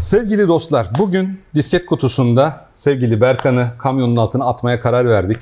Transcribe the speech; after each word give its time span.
Sevgili 0.00 0.48
dostlar, 0.48 0.86
bugün 0.98 1.40
disket 1.54 1.86
kutusunda 1.86 2.64
sevgili 2.74 3.20
Berkan'ı 3.20 3.66
kamyonun 3.78 4.16
altına 4.16 4.44
atmaya 4.44 4.78
karar 4.80 5.08
verdik. 5.08 5.38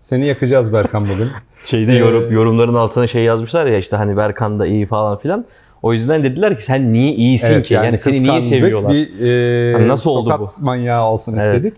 Seni 0.00 0.26
yakacağız 0.26 0.72
Berkan 0.72 1.08
bugün. 1.08 1.28
Şeyde 1.66 1.92
Ee, 1.92 1.96
yorum, 1.98 2.32
yorumların 2.32 2.74
altına 2.74 3.06
şey 3.06 3.24
yazmışlar 3.24 3.66
ya 3.66 3.78
işte 3.78 3.96
hani 3.96 4.16
Berkan 4.16 4.58
da 4.58 4.66
iyi 4.66 4.86
falan 4.86 5.18
filan. 5.18 5.44
O 5.82 5.92
yüzden 5.92 6.24
dediler 6.24 6.58
ki 6.58 6.64
sen 6.64 6.92
niye 6.92 7.12
iyisin 7.14 7.62
ki? 7.62 7.74
Yani, 7.74 7.98
seni 7.98 8.22
niye 8.22 8.40
seviyorlar? 8.40 8.92
Bir 8.92 9.20
e, 9.20 9.72
Hani 9.72 9.88
nasıl 9.88 10.10
oldu 10.10 10.30
tokat 10.30 10.60
manyağı 10.62 11.04
olsun 11.04 11.32
Evet. 11.32 11.42
istedik. 11.42 11.74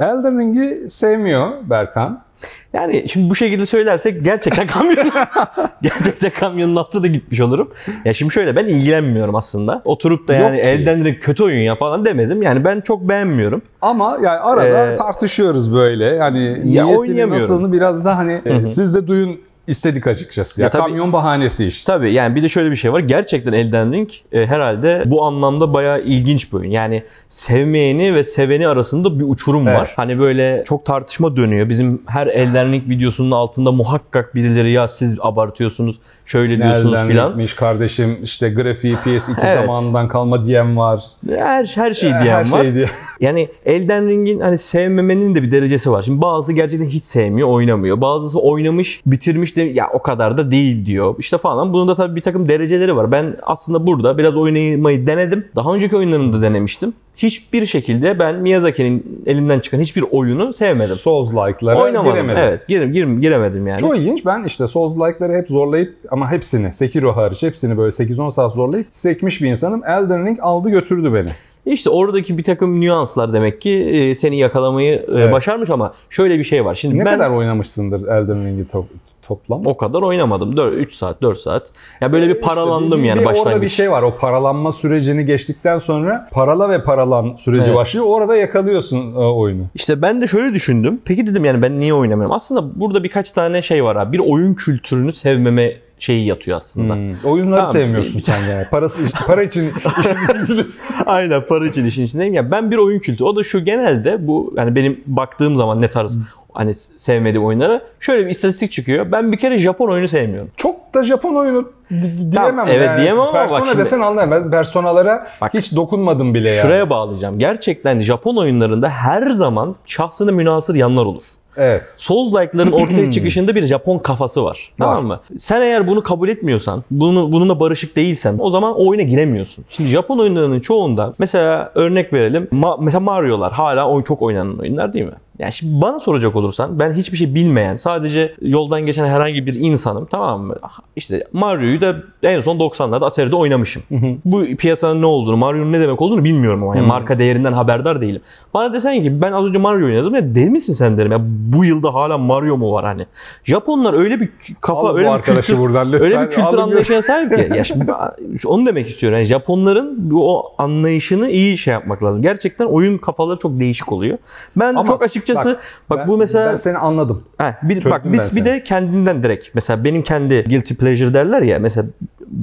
Elden 0.00 0.38
Ring'i 0.38 0.90
sevmiyor 0.90 1.48
Berkan. 1.70 2.23
Yani 2.72 3.08
şimdi 3.08 3.30
bu 3.30 3.34
şekilde 3.36 3.66
söylersek 3.66 4.24
gerçekten 4.24 4.66
kamyon 4.66 4.96
gerçekten 5.82 6.30
kamyonun 6.30 6.76
altına 6.76 7.02
da 7.02 7.06
gitmiş 7.06 7.40
olurum. 7.40 7.70
Ya 8.04 8.14
şimdi 8.14 8.32
şöyle 8.32 8.56
ben 8.56 8.64
ilgilenmiyorum 8.64 9.34
aslında. 9.34 9.82
Oturup 9.84 10.28
da 10.28 10.34
yani 10.34 10.62
ki. 10.62 10.68
elden 10.68 11.04
Ring 11.04 11.20
kötü 11.20 11.42
oyun 11.44 11.60
ya 11.60 11.76
falan 11.76 12.04
demedim. 12.04 12.42
Yani 12.42 12.64
ben 12.64 12.80
çok 12.80 13.08
beğenmiyorum. 13.08 13.62
Ama 13.82 14.16
yani 14.22 14.38
arada 14.38 14.92
Ee, 14.92 14.94
tartışıyoruz 14.94 15.74
böyle. 15.74 16.04
Yani 16.04 16.42
ya 16.42 16.54
niyesini 16.84 16.96
oynayamıyorum. 16.98 17.32
nasılını 17.32 17.72
biraz 17.72 18.04
da 18.04 18.18
hani 18.18 18.40
e, 18.46 18.66
siz 18.66 18.94
de 18.94 19.06
duyun 19.08 19.40
istedik 19.66 20.06
açıkçası. 20.06 20.60
Ya, 20.60 20.64
Ya 20.64 20.70
tabii- 20.70 20.82
kamyon 20.82 21.12
bahanesi 21.12 21.66
işte. 21.66 21.92
Tabii 21.92 22.12
yani 22.12 22.34
bir 22.34 22.42
de 22.42 22.48
şöyle 22.48 22.70
bir 22.70 22.76
şey 22.76 22.92
var. 22.92 23.00
Gerçekten 23.00 23.52
Elden 23.52 23.92
Ring 23.92 24.08
e, 24.32 24.46
herhalde 24.46 25.02
bu 25.06 25.24
anlamda 25.24 25.74
bayağı 25.74 26.00
ilginç 26.02 26.52
bir 26.52 26.56
oyun. 26.58 26.70
Yani 26.70 27.02
sevmeyeni 27.28 28.14
ve 28.14 28.24
seveni 28.24 28.68
arasında 28.68 29.18
bir 29.18 29.24
uçurum 29.28 29.68
Evet. 29.68 29.78
var. 29.78 29.92
Hani 29.96 30.18
böyle 30.18 30.64
çok 30.66 30.86
tartışma 30.86 31.36
dönüyor. 31.36 31.68
Bizim 31.68 32.02
her 32.06 32.26
Elden 32.26 32.72
Ring 32.72 32.88
videosunun 32.88 33.30
altında 33.30 33.72
muhakkak 33.72 34.34
birileri 34.34 34.72
ya 34.72 34.88
siz 34.88 35.16
abartıyorsunuz, 35.20 35.96
şöyle 36.26 36.58
diyorsunuz 36.58 36.94
Elden 36.94 37.08
filan. 37.08 37.28
Ring'miş 37.30 37.52
kardeşim 37.54 38.18
işte 38.22 38.48
grafiği 38.50 38.94
PS2 38.96 39.46
Evet. 39.46 39.58
zamanından 39.60 40.08
kalma 40.08 40.46
diyen 40.46 40.76
var. 40.76 41.00
Her 41.28 41.64
her 41.74 41.94
şey 41.94 42.10
diyen 42.10 42.22
Her 42.22 42.50
var. 42.52 42.62
şey 42.62 42.74
diye. 42.74 42.86
Yani 43.20 43.48
Elden 43.66 44.08
Ring'in 44.08 44.40
hani 44.40 44.58
sevmemenin 44.58 45.34
de 45.34 45.42
bir 45.42 45.52
derecesi 45.52 45.90
var. 45.90 46.02
Şimdi 46.02 46.22
bazısı 46.22 46.52
gerçekten 46.52 46.86
hiç 46.86 47.04
sevmiyor, 47.04 47.48
oynamıyor. 47.48 48.00
Bazısı 48.00 48.40
oynamış, 48.40 49.00
bitirmiş 49.06 49.56
de 49.56 49.62
ya 49.62 49.88
o 49.92 50.02
kadar 50.02 50.38
da 50.38 50.50
değil 50.50 50.86
diyor. 50.86 51.14
İşte 51.18 51.38
falan. 51.38 51.72
Bunun 51.72 51.88
da 51.88 51.94
tabii 51.94 52.16
bir 52.16 52.20
takım 52.20 52.48
dereceleri 52.48 52.96
var. 52.96 53.12
Ben 53.12 53.36
aslında 53.42 53.86
burada 53.86 54.18
biraz 54.18 54.36
oynamayı 54.36 55.06
denedim. 55.06 55.44
Daha 55.56 55.74
önceki 55.74 55.96
oyunlarını 55.96 56.32
da 56.32 56.42
denemiştim. 56.42 56.94
Hiçbir 57.16 57.66
şekilde 57.66 58.18
ben 58.18 58.36
Miyazaki'nin 58.36 59.22
elinden 59.26 59.60
çıkan 59.60 59.80
hiçbir 59.80 60.04
oyunu 60.10 60.52
sevmedim. 60.52 60.96
Souls-like'lara 60.96 61.82
Oynamadım. 61.82 62.12
giremedim. 62.12 62.42
Evet, 62.42 62.68
gir, 62.68 62.82
gir, 62.82 63.06
giremedim 63.06 63.66
yani. 63.66 63.78
Çok 63.80 63.98
ilginç. 63.98 64.26
Ben 64.26 64.44
işte 64.44 64.64
Souls-like'ları 64.64 65.34
hep 65.34 65.48
zorlayıp 65.48 65.94
ama 66.10 66.30
hepsini, 66.32 66.72
Sekiro 66.72 67.16
hariç 67.16 67.42
hepsini 67.42 67.78
böyle 67.78 67.90
8-10 67.90 68.30
saat 68.30 68.52
zorlayıp 68.52 68.86
sekmiş 68.90 69.42
bir 69.42 69.50
insanım. 69.50 69.82
Elden 69.84 70.26
Ring 70.26 70.38
aldı 70.42 70.70
götürdü 70.70 71.14
beni. 71.14 71.30
İşte 71.66 71.90
oradaki 71.90 72.38
bir 72.38 72.42
takım 72.44 72.80
nüanslar 72.80 73.32
demek 73.32 73.60
ki 73.60 73.70
e, 73.72 74.14
seni 74.14 74.38
yakalamayı 74.38 74.94
e, 74.94 75.04
Evet. 75.12 75.32
başarmış 75.32 75.70
ama 75.70 75.94
şöyle 76.10 76.38
bir 76.38 76.44
şey 76.44 76.64
var. 76.64 76.74
Şimdi 76.74 76.98
Ne 76.98 77.04
ben 77.04 77.12
kadar 77.18 77.30
oynamışsındır 77.30 78.00
Elden 78.08 78.44
Ring'i 78.46 78.62
to- 78.62 78.84
toplam? 79.22 79.66
o 79.66 79.76
kadar 79.76 80.02
oynamadım. 80.02 80.56
4, 80.56 80.74
3 80.74 80.94
saat, 80.94 81.22
4 81.22 81.38
saat. 81.40 81.66
Ya 82.00 82.12
böyle 82.12 82.28
bir 82.28 82.34
İşte 82.34 82.46
paralandım 82.46 83.02
bir- 83.02 83.06
yani 83.08 83.20
bir 83.20 83.24
başlangıç. 83.24 83.46
Orada 83.52 83.62
bir 83.62 83.68
şey 83.68 83.90
var. 83.90 84.02
O 84.02 84.16
paralanma 84.16 84.72
sürecini 84.72 85.26
geçtikten 85.26 85.78
sonra 85.78 86.28
parala 86.32 86.70
ve 86.70 86.82
paralan 86.84 87.34
süreci 87.36 87.64
Evet. 87.66 87.74
başlıyor. 87.76 88.06
Orada 88.08 88.36
yakalıyorsun 88.36 89.12
e, 89.14 89.18
oyunu. 89.18 89.62
İşte 89.74 90.02
ben 90.02 90.20
de 90.20 90.26
şöyle 90.26 90.54
düşündüm. 90.54 91.00
Peki 91.04 91.26
dedim 91.26 91.44
yani 91.44 91.62
ben 91.62 91.80
niye 91.80 91.94
oynamıyorum? 91.94 92.36
Aslında 92.36 92.80
burada 92.80 93.04
birkaç 93.04 93.30
tane 93.30 93.62
şey 93.62 93.84
var 93.84 93.96
abi. 93.96 94.12
Bir 94.12 94.22
oyun 94.30 94.54
kültürünü 94.54 95.12
sevmeme 95.12 95.72
şeyi 95.98 96.26
yatıyor 96.26 96.56
aslında. 96.56 96.94
Hmm. 96.94 97.14
Oyunları 97.24 97.60
Tamam. 97.60 97.72
sevmiyorsun 97.72 98.20
sen 98.20 98.42
yani. 98.46 98.66
Parası 98.70 99.00
para 99.26 99.42
için 99.42 99.64
işin 100.00 100.44
içindesin. 100.44 100.82
Aynen 101.06 101.46
para 101.46 101.66
için 101.66 101.86
işin 101.86 102.04
içindeyim. 102.06 102.34
Ya 102.34 102.50
ben 102.50 102.70
bir 102.70 102.76
oyun 102.76 102.98
kültürü. 102.98 103.24
O 103.28 103.36
da 103.36 103.42
şu 103.42 103.64
genelde 103.64 104.26
bu 104.26 104.54
yani 104.56 104.74
benim 104.74 105.00
baktığım 105.06 105.56
zaman 105.56 105.80
ne 105.82 105.88
tarz 105.88 106.18
hani 106.52 106.74
sevmediğim 106.74 107.44
oyunlara 107.46 107.80
şöyle 108.00 108.24
bir 108.26 108.30
istatistik 108.30 108.72
çıkıyor. 108.72 109.12
Ben 109.12 109.32
bir 109.32 109.36
kere 109.38 109.58
Japon 109.58 109.88
oyunu 109.88 110.08
sevmiyorum. 110.08 110.50
Çok 110.56 110.94
da 110.94 111.04
Japon 111.04 111.34
oyunu 111.34 111.72
di- 111.90 112.32
diyemem. 112.32 112.32
Tamam, 112.56 112.68
evet 112.70 112.90
diyemem 112.98 113.20
ama 113.20 113.34
bak 113.34 113.48
Persona 113.50 113.66
şimdi- 113.66 113.78
desen 113.78 114.00
anlarım. 114.00 114.30
Ben 114.30 114.50
personalara 114.50 115.26
Bak, 115.40 115.54
hiç 115.54 115.76
dokunmadım 115.76 116.34
bile 116.34 116.50
yani. 116.50 116.62
Şuraya 116.62 116.90
bağlayacağım. 116.90 117.38
Gerçekten 117.38 118.00
Japon 118.00 118.36
oyunlarında 118.36 118.88
her 118.88 119.30
zaman 119.30 119.76
şahsına 119.86 120.32
münasır 120.32 120.74
yanlar 120.74 121.04
olur. 121.04 121.22
Evet. 121.56 121.90
Souls-like'ların 121.90 122.72
ortaya 122.82 123.12
çıkışında 123.12 123.54
bir 123.54 123.62
Japon 123.62 123.98
kafası 123.98 124.44
var. 124.44 124.72
Tamam 124.78 125.06
mı? 125.06 125.20
Sen 125.38 125.62
eğer 125.62 125.86
bunu 125.86 126.02
kabul 126.02 126.28
etmiyorsan, 126.28 126.84
bunu 126.90 127.32
bununla 127.32 127.60
barışık 127.60 127.96
değilsen 127.96 128.36
o 128.38 128.50
zaman 128.50 128.74
o 128.80 128.88
oyuna 128.88 129.02
giremiyorsun. 129.02 129.64
Şimdi 129.68 129.88
Japon 129.88 130.18
oyunlarının 130.18 130.60
çoğunda 130.60 131.12
mesela 131.18 131.72
örnek 131.74 132.12
verelim. 132.12 132.48
Ma- 132.52 132.76
mesela 132.84 133.00
Mario'lar 133.00 133.52
hala 133.52 133.88
oy 133.88 134.04
çok 134.04 134.22
oynanan 134.22 134.58
oyunlar 134.58 134.92
değil 134.92 135.04
mi? 135.04 135.12
Yani 135.38 135.52
şimdi 135.52 135.80
bana 135.80 136.00
soracak 136.00 136.36
olursan 136.36 136.78
ben 136.78 136.92
hiçbir 136.92 137.16
şey 137.16 137.34
bilmeyen 137.34 137.76
sadece 137.76 138.34
yoldan 138.42 138.80
geçen 138.86 139.06
herhangi 139.06 139.46
bir 139.46 139.54
insanım 139.54 140.06
tamam 140.10 140.42
mı? 140.42 140.54
İşte 140.96 141.26
Mario'yu 141.32 141.80
da 141.80 141.96
en 142.22 142.40
son 142.40 142.58
90'larda 142.58 143.04
Atari'de 143.04 143.36
oynamışım. 143.36 143.82
Bu 144.24 144.44
piyasanın 144.58 145.02
ne 145.02 145.06
olduğunu, 145.06 145.36
Mario'nun 145.36 145.72
ne 145.72 145.80
demek 145.80 146.02
olduğunu 146.02 146.24
bilmiyorum 146.24 146.62
ama 146.62 146.76
yani 146.76 146.86
marka 146.86 147.18
değerinden 147.18 147.52
haberdar 147.52 148.00
değilim. 148.00 148.20
Bana 148.54 148.72
desen 148.72 149.02
ki 149.02 149.20
ben 149.20 149.32
az 149.32 149.44
önce 149.44 149.58
Mario 149.58 149.86
oynadım 149.86 150.14
ya 150.14 150.34
deli 150.34 150.50
misin 150.50 150.72
sen 150.72 150.98
derim 150.98 151.12
ya 151.12 151.18
bu 151.24 151.64
yılda 151.64 151.94
hala 151.94 152.18
Mario 152.18 152.56
mu 152.56 152.72
var 152.72 152.84
hani. 152.84 153.06
Japonlar 153.44 153.94
öyle 153.94 154.20
bir 154.20 154.28
kafa 154.60 154.88
Al 154.88 154.96
öyle 154.96 155.16
bir 155.18 155.22
kültür, 155.22 155.58
buradan 155.58 155.92
lütfen. 155.92 156.06
öyle 156.06 156.20
bir 156.20 156.30
kültür 156.30 156.58
anlayışına 156.58 157.02
sahip 157.02 157.34
ki. 157.34 157.48
Ya 157.56 157.64
şimdi 157.64 157.92
onu 158.46 158.66
demek 158.66 158.88
istiyorum. 158.88 159.18
Yani 159.18 159.26
Japonların 159.26 160.10
o 160.14 160.52
anlayışını 160.58 161.30
iyi 161.30 161.58
şey 161.58 161.72
yapmak 161.72 162.02
lazım. 162.02 162.22
Gerçekten 162.22 162.66
oyun 162.66 162.98
kafaları 162.98 163.38
çok 163.38 163.60
değişik 163.60 163.92
oluyor. 163.92 164.18
Ben 164.56 164.74
Ama 164.74 164.86
çok 164.86 165.02
açıkçası 165.24 165.58
bak, 165.90 165.98
Ben- 165.98 166.08
bu 166.08 166.18
mesela 166.18 166.50
Ben 166.50 166.56
seni 166.56 166.78
anladım. 166.78 167.24
Ha, 167.38 167.58
bir, 167.62 167.74
Çözdüm 167.74 167.90
bak 167.90 168.12
biz 168.12 168.36
bir 168.36 168.44
de 168.44 168.64
kendinden 168.64 169.22
direkt 169.22 169.54
mesela 169.54 169.84
benim 169.84 170.02
kendi 170.02 170.44
guilty 170.44 170.74
pleasure 170.74 171.14
derler 171.14 171.42
ya 171.42 171.58
mesela 171.58 171.86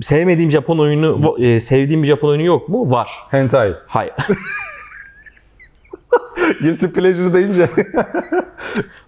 sevmediğim 0.02 0.52
Japon 0.52 0.80
oyunu 0.80 1.36
e, 1.40 1.60
sevdiğim 1.60 2.04
bir 2.04 2.08
Japon 2.08 2.30
oyunu 2.30 2.44
yok 2.44 2.70
mu? 2.70 2.92
Var. 2.92 3.10
Hentai. 3.32 3.74
Hayır. 3.88 4.14
Guilty 6.62 6.86
pleasure 6.86 7.34
deyince. 7.34 7.70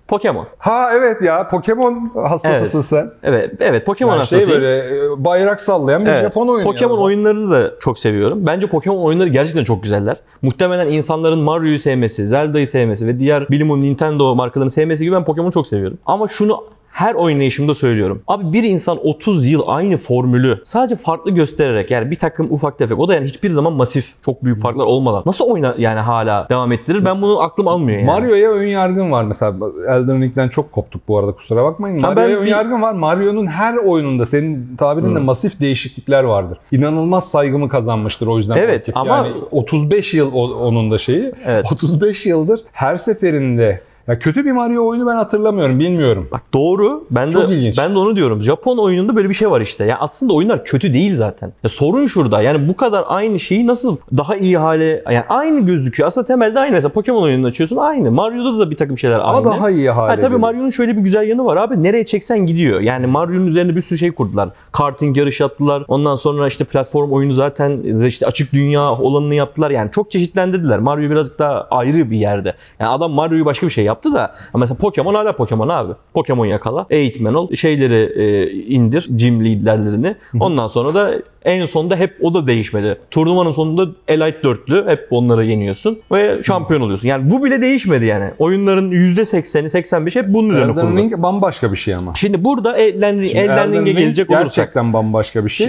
Pokemon. 0.08 0.48
ha 0.58 0.90
evet 0.96 1.22
ya 1.22 1.48
Pokemon 1.48 2.12
hastasısın 2.16 2.82
sen. 2.82 3.12
Evet, 3.24 3.52
evet 3.60 3.86
Pokemon 3.86 4.12
Yani 4.12 4.28
şey 4.28 4.40
hastasıyım. 4.40 4.62
böyle 4.62 5.06
e, 5.06 5.24
bayrak 5.26 5.62
sallayan 5.62 6.06
bir 6.06 6.10
Evet. 6.10 6.22
Japon 6.22 6.48
oyunu. 6.48 6.64
Pokemon 6.64 6.96
ya. 6.98 7.02
oyunlarını 7.02 7.52
da 7.52 7.72
çok 7.80 8.00
seviyorum. 8.00 8.46
Bence 8.46 8.68
Pokemon 8.68 9.04
oyunları 9.04 9.30
gerçekten 9.30 9.64
çok 9.64 9.84
güzeller. 9.84 10.18
Muhtemelen 10.42 10.88
insanların 10.88 11.40
Mario'yu 11.40 11.80
sevmesi, 11.80 12.26
Zelda'yı 12.28 12.68
sevmesi 12.68 13.08
ve 13.08 13.20
diğer 13.20 13.50
bilimum 13.50 13.82
Nintendo 13.82 14.36
markalarını 14.36 14.72
sevmesi 14.72 15.04
gibi 15.04 15.16
ben 15.16 15.26
Pokemon'u 15.26 15.52
çok 15.52 15.68
seviyorum. 15.68 15.98
Ama 16.06 16.28
şunu 16.28 16.64
her 16.94 17.14
oynayışımda 17.14 17.74
söylüyorum. 17.74 18.22
Abi 18.28 18.54
bir 18.54 18.64
insan 18.64 19.08
30 19.08 19.46
yıl 19.48 19.62
aynı 19.68 19.98
formülü 19.98 20.60
sadece 20.64 20.96
farklı 20.96 21.32
göstererek 21.32 21.92
yani 21.92 22.12
bir 22.12 22.16
takım 22.16 22.48
ufak 22.52 22.78
tefek 22.80 23.00
o 23.00 23.08
da 23.08 23.14
yani 23.16 23.28
hiçbir 23.28 23.50
zaman 23.52 23.74
masif 23.74 24.14
çok 24.26 24.44
büyük 24.44 24.62
farklar 24.62 24.86
olmadan 24.86 25.24
nasıl 25.26 25.46
oyna 25.46 25.76
yani 25.78 26.00
hala 26.00 26.48
devam 26.50 26.72
ettirir 26.72 27.06
ben 27.06 27.22
bunu 27.22 27.42
aklım 27.42 27.68
almıyor 27.68 27.98
yani. 28.00 28.08
Mario'ya 28.08 28.52
ön 28.52 28.68
yargım 28.68 29.12
var 29.12 29.24
mesela. 29.24 29.54
Elden 29.90 30.22
Ring'den 30.22 30.50
çok 30.50 30.72
koptuk 30.72 31.08
bu 31.08 31.18
arada 31.20 31.32
kusura 31.32 31.64
bakmayın. 31.64 32.02
Mario'ya 32.02 32.38
ön 32.38 32.46
bir- 32.46 32.52
yargım 32.52 32.82
var. 32.82 32.94
Mario'nun 32.94 33.48
her 33.48 33.76
oyununda 33.76 34.26
senin 34.26 34.76
tabirinle 34.78 35.20
masif 35.20 35.60
değişiklikler 35.60 36.24
vardır. 36.24 36.58
İnanılmaz 36.72 37.30
saygımı 37.32 37.70
kazanmıştır 37.70 38.28
o 38.28 38.38
yüzden. 38.38 38.58
Evet, 38.58 38.90
ama- 38.96 39.16
Yani 39.18 39.34
35 39.52 40.14
yıl 40.14 40.34
onun 40.36 40.92
da 40.92 40.98
şeyi. 40.98 41.32
Evet. 41.46 41.66
35 41.72 42.26
yıldır 42.26 42.62
her 42.72 42.96
seferinde 42.98 43.82
ya 44.08 44.20
kötü 44.20 44.46
bir 44.46 44.52
Mario 44.52 44.88
oyunu 44.88 45.08
ben 45.08 45.16
hatırlamıyorum, 45.16 45.80
bilmiyorum. 45.80 46.28
Bak 46.32 46.42
doğru. 46.54 47.04
Ben 47.12 47.32
Çok 47.32 47.50
de 47.50 47.56
ilginç. 47.56 47.78
ben 47.78 47.94
de 47.96 47.98
onu 47.98 48.16
diyorum. 48.16 48.42
Japon 48.42 48.78
oyununda 48.78 49.16
böyle 49.16 49.30
bir 49.30 49.34
şey 49.34 49.52
var 49.52 49.62
işte. 49.62 49.86
Ya 49.86 49.98
aslında 50.00 50.34
oyunlar 50.34 50.66
kötü 50.66 50.94
değil 50.94 51.16
zaten. 51.16 51.54
Ya 51.64 51.70
sorun 51.70 52.06
şurada. 52.06 52.42
Yani 52.42 52.68
bu 52.68 52.76
kadar 52.76 53.04
aynı 53.08 53.40
şeyi 53.40 53.68
nasıl 53.68 53.98
daha 54.18 54.36
iyi 54.36 54.58
hale 54.58 55.04
yani 55.12 55.24
aynı 55.30 55.60
gözüküyor. 55.60 56.08
Aslında 56.08 56.28
temelde 56.28 56.60
aynı. 56.60 56.72
Mesela 56.72 56.92
Pokemon 56.94 57.24
oyununu 57.24 57.48
açıyorsun 57.48 57.78
aynı. 57.78 58.12
Mario'da 58.12 58.60
da 58.60 58.72
bir 58.72 58.78
takım 58.78 58.98
şeyler 58.98 59.20
Ama 59.20 59.38
aynı. 59.38 59.46
daha 59.46 59.70
iyi 59.70 59.90
hale. 59.90 60.16
Ha, 60.16 60.20
tabii. 60.22 60.38
Mario'nun 60.38 60.70
şöyle 60.70 60.98
bir 60.98 61.02
güzel 61.02 61.28
yanı 61.28 61.46
var 61.46 61.58
abi. 61.58 61.84
Nereye 61.84 62.06
çeksen 62.06 62.40
gidiyor. 62.46 62.80
Yani 62.80 63.08
Mario'nun 63.08 63.48
üzerine 63.48 63.76
bir 63.76 63.82
sürü 63.82 63.98
şey 64.00 64.12
kurdular. 64.12 64.50
Karting 64.72 65.18
yarış 65.18 65.40
yaptılar. 65.40 65.84
Ondan 65.88 66.16
sonra 66.16 66.48
işte 66.48 66.64
platform 66.64 67.12
oyunu 67.12 67.34
zaten 67.34 68.02
işte 68.08 68.28
açık 68.28 68.54
dünya 68.54 68.92
olanını 68.92 69.36
yaptılar. 69.36 69.72
Yani 69.72 69.92
çok 69.92 70.12
çeşitlendirdiler. 70.12 70.80
Mario 70.80 71.10
birazcık 71.10 71.40
daha 71.40 71.68
ayrı 71.72 72.12
bir 72.12 72.18
yerde. 72.18 72.54
Yani 72.80 72.90
adam 72.90 73.12
Mario'yu 73.12 73.46
başka 73.46 73.68
bir 73.68 73.72
şey 73.72 73.84
yaptı 73.84 73.93
da 74.04 74.36
ama 74.54 74.62
mesela 74.64 74.78
Pokemon 74.78 75.14
hala 75.16 75.36
Pokemon 75.36 75.70
abi. 75.70 75.94
Pokemon 76.14 76.46
yakala, 76.46 76.86
eğitmen 76.90 77.34
ol, 77.34 77.56
şeyleri 77.56 78.22
e, 78.22 78.52
indir, 78.52 79.10
gym 79.16 79.46
liderlerini. 79.46 80.16
Ondan 80.40 80.68
sonra 80.68 80.94
da 80.94 81.14
en 81.46 81.66
sonunda 81.66 81.96
hep 81.96 82.18
o 82.22 82.34
da 82.34 82.48
değişmedi. 82.48 82.98
Turnuvanın 83.12 83.52
sonunda 83.52 83.92
Elite 84.08 84.44
dörtlü 84.44 84.86
hep 84.88 85.08
onları 85.12 85.46
yeniyorsun 85.46 86.00
ve 86.12 86.44
şampiyon 86.44 86.82
oluyorsun. 86.82 87.08
Yani 87.08 87.32
bu 87.32 87.44
bile 87.44 87.62
değişmedi 87.62 88.06
yani. 88.06 88.32
Oyunların 88.40 88.92
%80'i 88.92 89.68
85'i 89.68 90.24
hep 90.24 90.34
bunun 90.34 90.50
üzerine 90.50 90.72
Elden 90.72 90.82
kurulu. 90.82 90.98
Ring 90.98 91.14
bambaşka 91.18 91.72
bir 91.72 91.78
şey 91.78 91.96
ama. 91.96 92.16
Şimdi 92.16 92.44
burada 92.44 92.78
Elden, 92.78 93.16
Ring- 93.16 93.28
Şimdi 93.28 93.44
Elden 93.44 93.72
Ring'e 93.72 93.86
Ring 93.86 93.98
gelecek 94.00 94.30
olursak. 94.30 94.46
gerçekten 94.46 94.94
bambaşka 94.94 95.46
bir 95.46 95.50
şey. 95.50 95.68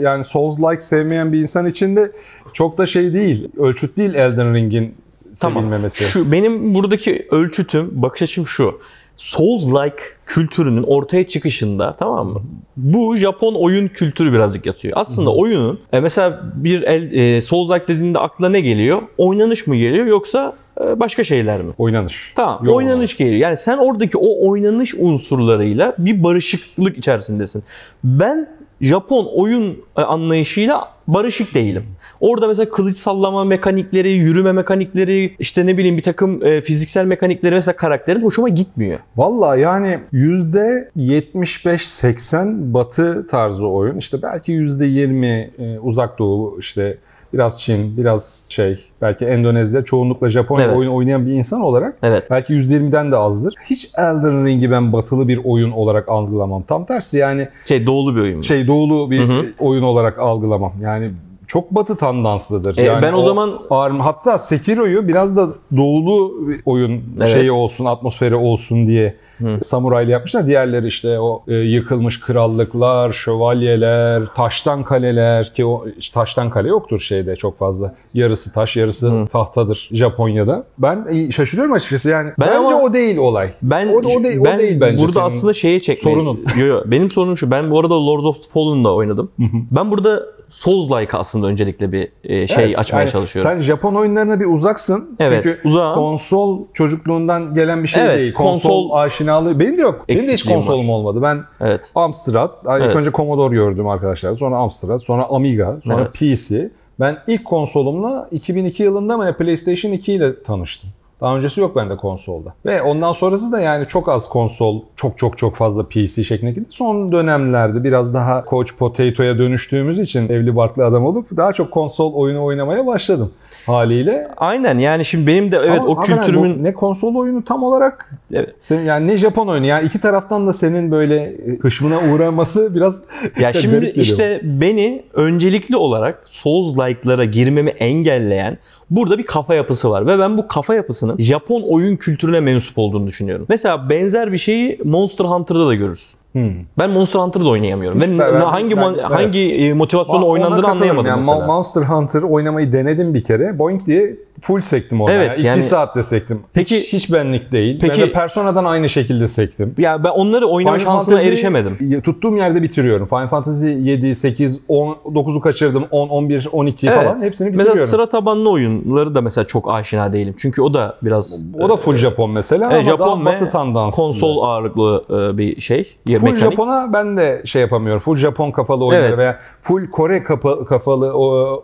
Yani 0.00 0.22
Souls-like 0.22 0.80
sevmeyen 0.80 1.32
bir 1.32 1.40
insan 1.40 1.66
için 1.66 1.96
de 1.96 2.12
çok 2.52 2.78
da 2.78 2.86
şey 2.86 3.14
değil. 3.14 3.48
Ölçüt 3.58 3.96
değil 3.96 4.14
Elden 4.14 4.54
Ring'in 4.54 4.94
sevilmemesi. 5.38 6.04
Şu 6.04 6.32
benim 6.32 6.74
buradaki 6.74 7.28
ölçütüm, 7.30 7.90
bakış 7.92 8.22
açım 8.22 8.46
şu. 8.46 8.80
Souls-like 9.16 10.00
kültürünün 10.26 10.82
ortaya 10.82 11.28
çıkışında 11.28 11.92
tamam 11.92 12.28
mı? 12.28 12.42
Bu 12.76 13.16
Japon 13.16 13.54
oyun 13.54 13.88
kültürü 13.88 14.32
birazcık 14.32 14.66
yatıyor. 14.66 14.94
Aslında 14.96 15.34
oyunun 15.34 15.80
e, 15.92 16.00
mesela 16.00 16.40
bir 16.54 16.82
el, 16.82 17.12
e, 17.12 17.38
Souls-like 17.40 17.88
dediğinde 17.88 18.18
aklına 18.18 18.48
ne 18.48 18.60
geliyor? 18.60 19.02
Oynanış 19.18 19.66
mı 19.66 19.76
geliyor 19.76 20.06
yoksa 20.06 20.56
e, 20.80 21.00
başka 21.00 21.24
şeyler 21.24 21.62
mi? 21.62 21.72
Oynanış. 21.78 22.32
Tamam 22.36 22.64
Yok. 22.64 22.76
oynanış 22.76 23.16
geliyor. 23.16 23.36
Yani 23.36 23.56
sen 23.56 23.78
oradaki 23.78 24.18
o 24.18 24.48
oynanış 24.50 24.94
unsurlarıyla 24.94 25.94
bir 25.98 26.22
barışıklık 26.22 26.98
içerisindesin. 26.98 27.62
Ben 28.04 28.48
Japon 28.80 29.28
oyun 29.34 29.84
e, 29.96 30.00
anlayışıyla 30.00 30.88
barışık 31.06 31.54
değilim. 31.54 31.84
Orada 32.20 32.48
mesela 32.48 32.70
kılıç 32.70 32.96
sallama 32.96 33.44
mekanikleri, 33.44 34.12
yürüme 34.12 34.52
mekanikleri, 34.52 35.36
işte 35.38 35.66
ne 35.66 35.78
bileyim 35.78 35.96
bir 35.96 36.02
takım 36.02 36.46
e, 36.46 36.60
fiziksel 36.60 37.04
mekanikleri 37.04 37.54
mesela 37.54 37.76
karakterin 37.76 38.22
hoşuma 38.22 38.48
gitmiyor. 38.48 38.98
Valla 39.16 39.56
yani 39.56 39.98
%75-80 40.12 42.74
batı 42.74 43.26
tarzı 43.26 43.68
oyun. 43.68 43.96
İşte 43.96 44.22
belki 44.22 44.52
%20 44.52 45.50
e, 45.58 45.78
uzak 45.78 46.18
doğu 46.18 46.56
işte 46.58 46.98
biraz 47.32 47.60
Çin, 47.60 47.96
biraz 47.96 48.46
şey 48.50 48.78
belki 49.02 49.24
Endonezya, 49.24 49.84
çoğunlukla 49.84 50.30
Japonya 50.30 50.64
Evet. 50.66 50.76
oyun 50.76 50.90
oynayan 50.90 51.26
bir 51.26 51.32
insan 51.32 51.60
olarak 51.60 51.96
Evet. 52.02 52.24
belki 52.30 52.52
%20'den 52.52 53.12
de 53.12 53.16
azdır. 53.16 53.54
Hiç 53.64 53.90
Elden 53.96 54.46
Ring'i 54.46 54.70
ben 54.70 54.92
batılı 54.92 55.28
bir 55.28 55.40
oyun 55.44 55.70
olarak 55.70 56.08
algılamam. 56.08 56.62
Tam 56.62 56.84
tersi 56.86 57.16
yani 57.16 57.48
Şey 57.66 57.86
doğulu 57.86 58.16
bir 58.16 58.20
oyun. 58.20 58.40
şey 58.42 58.66
doğulu 58.66 59.10
bir 59.10 59.18
Hı 59.28 59.32
hı. 59.32 59.46
oyun 59.58 59.82
olarak 59.82 60.18
algılamam. 60.18 60.72
Yani 60.82 61.10
çok 61.48 61.70
batı 61.70 61.96
tandanslıdır. 61.96 62.78
E, 62.78 62.82
yani 62.82 63.02
ben 63.02 63.12
o 63.12 63.22
zaman- 63.22 63.60
ağır- 63.70 63.90
hatta 63.98 64.38
Sekiro'yu 64.38 65.08
biraz 65.08 65.36
da 65.36 65.48
doğulu 65.76 66.48
bir 66.48 66.60
oyun 66.66 67.02
Evet. 67.18 67.28
şeyi 67.28 67.52
olsun, 67.52 67.84
atmosferi 67.84 68.34
olsun 68.34 68.86
diye 68.86 69.14
Hı. 69.38 69.58
samuraylı 69.62 70.10
yapmışlar. 70.10 70.46
Diğerleri 70.46 70.86
işte 70.86 71.20
o 71.20 71.42
e, 71.48 71.54
yıkılmış 71.54 72.20
krallıklar, 72.20 73.12
şövalyeler, 73.12 74.22
taştan 74.36 74.84
kaleler 74.84 75.54
ki 75.54 75.64
o 75.64 75.84
taştan 76.14 76.50
kale 76.50 76.68
yoktur 76.68 77.00
şeyde 77.00 77.36
çok 77.36 77.58
fazla. 77.58 77.94
Yarısı 78.14 78.52
taş, 78.52 78.76
yarısı 78.76 79.10
Hı. 79.12 79.26
tahtadır 79.26 79.88
Japonya'da. 79.92 80.64
Ben 80.78 81.06
e, 81.12 81.32
şaşırıyorum 81.32 81.72
açıkçası 81.74 82.08
yani. 82.08 82.30
Ben 82.40 82.48
bence 82.48 82.74
ama- 82.74 82.82
o 82.82 82.92
değil 82.92 83.16
olay. 83.16 83.50
Ben 83.62 83.86
O 83.88 83.90
o 83.92 83.98
o 83.98 84.24
ben 84.44 84.58
değil 84.58 84.80
bence 84.80 85.02
burada 85.02 85.12
senin 85.12 85.24
aslında 85.24 85.52
şeye 85.52 85.80
çekmeyi. 85.80 86.14
sorunun. 86.16 86.40
Yo, 86.58 86.66
yo, 86.66 86.80
benim 86.86 87.10
sorunum 87.10 87.36
şu. 87.36 87.50
Ben 87.50 87.70
bu 87.70 87.80
arada 87.80 88.06
Lord 88.06 88.24
of 88.24 88.42
the 88.42 88.48
Fallen'da 88.50 88.94
oynadım. 88.94 89.30
Ben 89.70 89.90
burada 89.90 90.22
Souls-like 90.50 91.16
aslında 91.16 91.46
öncelikle 91.46 91.92
bir 91.92 92.08
e, 92.24 92.46
şey 92.46 92.64
Evet, 92.64 92.78
açmaya 92.78 93.00
yani 93.00 93.10
çalışıyorum. 93.10 93.52
Sen 93.52 93.60
Japon 93.60 93.94
oyunlarına 93.94 94.40
bir 94.40 94.44
uzaksın. 94.46 95.16
Evet, 95.20 95.44
Çünkü 95.44 95.60
uzağım. 95.64 95.94
konsol 95.94 96.64
çocukluğundan 96.74 97.54
gelen 97.54 97.82
bir 97.82 97.88
şey 97.88 98.04
Evet, 98.04 98.18
değil. 98.18 98.32
Konsol, 98.32 98.50
konsol 98.50 98.90
aşinalığı. 98.98 99.60
Benim 99.60 99.78
de 99.78 99.82
yok. 99.82 100.04
Benim 100.08 100.26
de 100.26 100.32
hiç 100.32 100.44
konsolum 100.44 100.90
olmadı. 100.90 101.22
Ben 101.22 101.38
Evet. 101.60 101.80
Amstrad, 101.94 102.54
ilk 102.62 102.82
Evet. 102.82 102.96
önce 102.96 103.12
Commodore 103.12 103.54
gördüm 103.54 103.88
arkadaşlar. 103.88 104.36
Sonra 104.36 104.56
Amstrad, 104.56 104.98
sonra 104.98 105.24
Amiga, 105.24 105.78
sonra 105.82 106.00
Evet. 106.02 106.36
PC. 106.36 106.70
Ben 107.00 107.18
ilk 107.26 107.44
konsolumla 107.44 108.28
2002 108.30 108.82
yılında 108.82 109.16
mı 109.16 109.36
PlayStation 109.38 109.92
2 109.92 110.12
ile 110.12 110.42
tanıştım. 110.42 110.90
Daha 111.20 111.36
öncesi 111.36 111.60
yok 111.60 111.76
bende 111.76 111.96
konsolda. 111.96 112.54
Ve 112.66 112.82
ondan 112.82 113.12
sonrası 113.12 113.52
da 113.52 113.60
yani 113.60 113.86
çok 113.86 114.08
az 114.08 114.28
konsol, 114.28 114.82
çok 114.96 115.18
çok 115.18 115.38
çok 115.38 115.56
fazla 115.56 115.88
PC 115.88 116.24
şeklinde 116.24 116.50
gitti. 116.52 116.66
Son 116.68 117.12
dönemlerde 117.12 117.84
biraz 117.84 118.14
daha 118.14 118.44
Coach 118.50 118.70
Potato'ya 118.78 119.38
dönüştüğümüz 119.38 119.98
için 119.98 120.28
evli 120.28 120.56
barklı 120.56 120.84
adam 120.84 121.06
olup 121.06 121.36
daha 121.36 121.52
çok 121.52 121.70
konsol 121.70 122.14
oyunu 122.14 122.44
oynamaya 122.44 122.86
başladım 122.86 123.32
haliyle. 123.66 124.28
Aynen 124.36 124.78
yani 124.78 125.04
şimdi 125.04 125.26
benim 125.26 125.52
de 125.52 125.56
evet 125.56 125.80
Ama 125.80 125.88
o 125.88 125.96
hakikaten 125.96 126.24
kültürümün 126.24 126.64
ne 126.64 126.74
konsol 126.74 127.14
oyunu 127.14 127.44
tam 127.44 127.62
olarak 127.62 128.10
Evet. 128.32 128.54
senin, 128.60 128.84
yani 128.84 129.06
ne 129.06 129.18
Japon 129.18 129.48
oyunu 129.48 129.66
yani 129.66 129.86
iki 129.86 130.00
taraftan 130.00 130.46
da 130.46 130.52
senin 130.52 130.90
böyle 130.90 131.16
e, 131.16 131.58
hışmına 131.60 131.98
uğraması 132.12 132.74
biraz 132.74 133.04
Ya 133.40 133.52
şimdi 133.52 133.92
işte 133.96 134.40
beni 134.44 135.04
öncelikli 135.14 135.76
olarak 135.76 136.24
Souls-like'lara 136.28 137.24
girmemi 137.24 137.70
engelleyen 137.70 138.58
burada 138.90 139.18
bir 139.18 139.26
kafa 139.26 139.54
yapısı 139.54 139.90
var 139.90 140.06
ve 140.06 140.18
ben 140.18 140.38
bu 140.38 140.48
kafa 140.48 140.74
yapısının 140.74 141.16
Japon 141.18 141.62
oyun 141.62 141.96
kültürüne 141.96 142.40
mensup 142.40 142.78
olduğunu 142.78 143.06
düşünüyorum. 143.06 143.46
Mesela 143.48 143.90
benzer 143.90 144.32
bir 144.32 144.38
şeyi 144.38 144.78
Monster 144.84 145.24
Hunter'da 145.24 145.68
da 145.68 145.74
görürsün. 145.74 146.17
Hmm. 146.32 146.50
Ben 146.78 146.90
Monster 146.90 147.20
Hunter'da 147.20 147.48
oynayamıyorum. 147.48 148.00
Ben- 148.00 148.18
ben- 148.18 148.40
hangi 148.40 148.76
ben- 148.76 148.82
man- 148.84 148.94
evet. 148.98 149.10
hangi 149.10 149.42
e, 149.42 149.72
motivasyonla 149.72 150.18
Ona 150.18 150.26
oynandığını 150.26 150.68
anlayamadım 150.68 151.06
yani 151.06 151.24
mesela. 151.26 151.46
Monster 151.46 151.82
Hunter 151.82 152.22
oynamayı 152.22 152.72
denedim 152.72 153.14
bir 153.14 153.22
kere. 153.22 153.58
Boing 153.58 153.86
diye 153.86 154.16
full 154.40 154.60
sektim 154.60 155.00
ona. 155.00 155.12
Evet, 155.12 155.26
yani. 155.28 155.38
İlk 155.38 155.44
yani- 155.44 155.56
bir 155.56 155.62
saatte 155.62 156.02
sektim. 156.02 156.40
Peki- 156.52 156.80
hiç, 156.80 156.92
hiç 156.92 157.12
benlik 157.12 157.52
değil. 157.52 157.78
Peki- 157.80 158.00
Peki, 158.00 158.12
Persona'dan 158.12 158.64
aynı 158.64 158.88
şekilde 158.88 159.28
sektim. 159.28 159.74
ya 159.78 160.04
ben 160.04 160.08
onları 160.10 160.46
oynama 160.48 160.76
Final 160.78 160.92
şansına 160.92 161.14
Fantasy- 161.14 161.28
erişemedim. 161.28 162.00
Tuttuğum 162.02 162.36
yerde 162.36 162.62
bitiriyorum. 162.62 163.06
Final 163.06 163.28
Fantasy 163.28 163.66
7, 163.66 164.14
8, 164.14 164.60
10, 164.68 164.96
9'u 165.14 165.40
kaçırdım. 165.40 165.84
10, 165.90 166.08
11, 166.08 166.48
12 166.52 166.86
Evet. 166.88 166.96
falan 166.98 167.22
hepsini 167.22 167.46
Mesela 167.50 167.58
bitiriyorum. 167.60 167.90
sıra 167.90 168.08
tabanlı 168.08 168.50
oyunları 168.50 169.14
da 169.14 169.20
mesela 169.20 169.46
çok 169.46 169.70
aşina 169.70 170.12
değilim. 170.12 170.34
Çünkü 170.38 170.62
o 170.62 170.74
da 170.74 170.96
biraz 171.02 171.40
o 171.60 171.68
da 171.68 171.76
full 171.76 171.96
Japon 171.96 172.30
mesela 172.30 172.64
Evet, 172.72 172.74
ama 172.88 172.90
Japon 172.90 173.26
daha 173.26 173.34
batı 173.34 173.50
tandanslı. 173.50 174.02
konsol 174.02 174.42
ağırlıklı 174.42 175.04
e, 175.10 175.38
bir 175.38 175.60
şey. 175.60 175.96
Ya 176.18 176.20
Full 176.20 176.32
mekanik. 176.32 176.52
Japon'a 176.52 176.92
ben 176.92 177.16
de 177.16 177.42
şey 177.44 177.62
yapamıyorum. 177.62 178.00
Full 178.00 178.16
Japon 178.16 178.50
kafalı 178.50 178.84
oyunları 178.86 179.08
Evet. 179.08 179.18
veya 179.18 179.38
full 179.60 179.90
Kore 179.90 180.22
kapa- 180.22 180.64
kafalı 180.64 181.12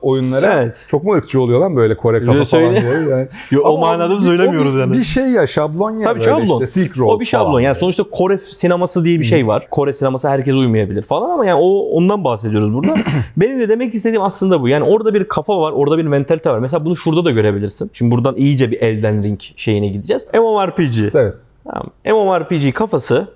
oyunlara 0.03 0.53
Evet. 0.63 0.85
çok 0.89 1.05
mu 1.05 1.13
ırkçı 1.13 1.41
oluyor 1.41 1.61
lan 1.61 1.77
böyle 1.77 1.97
Kore 1.97 2.21
kafa 2.21 2.33
Öyle 2.33 2.45
falan 2.45 2.71
diye. 2.77 2.93
Yani. 3.11 3.29
Yo, 3.51 3.63
o 3.63 3.79
manada 3.79 4.21
söylemiyoruz 4.21 4.75
bir, 4.75 4.81
yani. 4.81 4.93
Bir 4.93 4.99
şey 5.03 5.25
ya 5.25 5.47
şablon 5.47 5.91
ya 5.91 6.01
Tabii 6.01 6.21
böyle 6.21 6.31
şablon. 6.31 6.45
işte 6.45 6.67
Silk 6.67 6.99
Road 6.99 7.09
O 7.15 7.21
bir 7.21 7.25
şablon. 7.25 7.45
falan 7.47 7.61
Yani 7.61 7.79
sonuçta 7.79 8.03
Kore 8.11 8.39
sineması 8.39 9.05
diye 9.05 9.19
bir 9.19 9.25
şey 9.25 9.47
var. 9.47 9.67
Kore 9.71 9.93
sineması 9.93 10.29
herkes 10.29 10.55
uymayabilir 10.55 11.03
falan 11.03 11.31
ama 11.31 11.47
yani 11.47 11.61
o 11.63 11.79
ondan 11.97 12.25
bahsediyoruz 12.25 12.75
burada. 12.75 12.95
Benim 13.37 13.61
de 13.61 13.69
demek 13.69 13.95
istediğim 13.95 14.23
aslında 14.23 14.63
bu. 14.63 14.69
Yani 14.69 14.85
orada 14.85 15.15
bir 15.15 15.25
kafa 15.29 15.61
var, 15.61 15.73
orada 15.73 15.99
bir 15.99 16.05
mentalite 16.05 16.51
var. 16.51 16.59
Mesela 16.59 16.85
bunu 16.85 16.97
şurada 16.97 17.25
da 17.25 17.31
görebilirsin. 17.31 17.91
Şimdi 17.93 18.15
buradan 18.15 18.37
iyice 18.37 18.71
bir 18.71 18.81
Elden 18.81 19.23
Ring 19.23 19.41
şeyine 19.57 19.89
gideceğiz. 19.89 20.29
MMORPG. 20.35 20.99
Evet. 21.15 21.35
Tamam. 21.65 21.87
MMORPG 22.07 22.73
kafası 22.75 23.29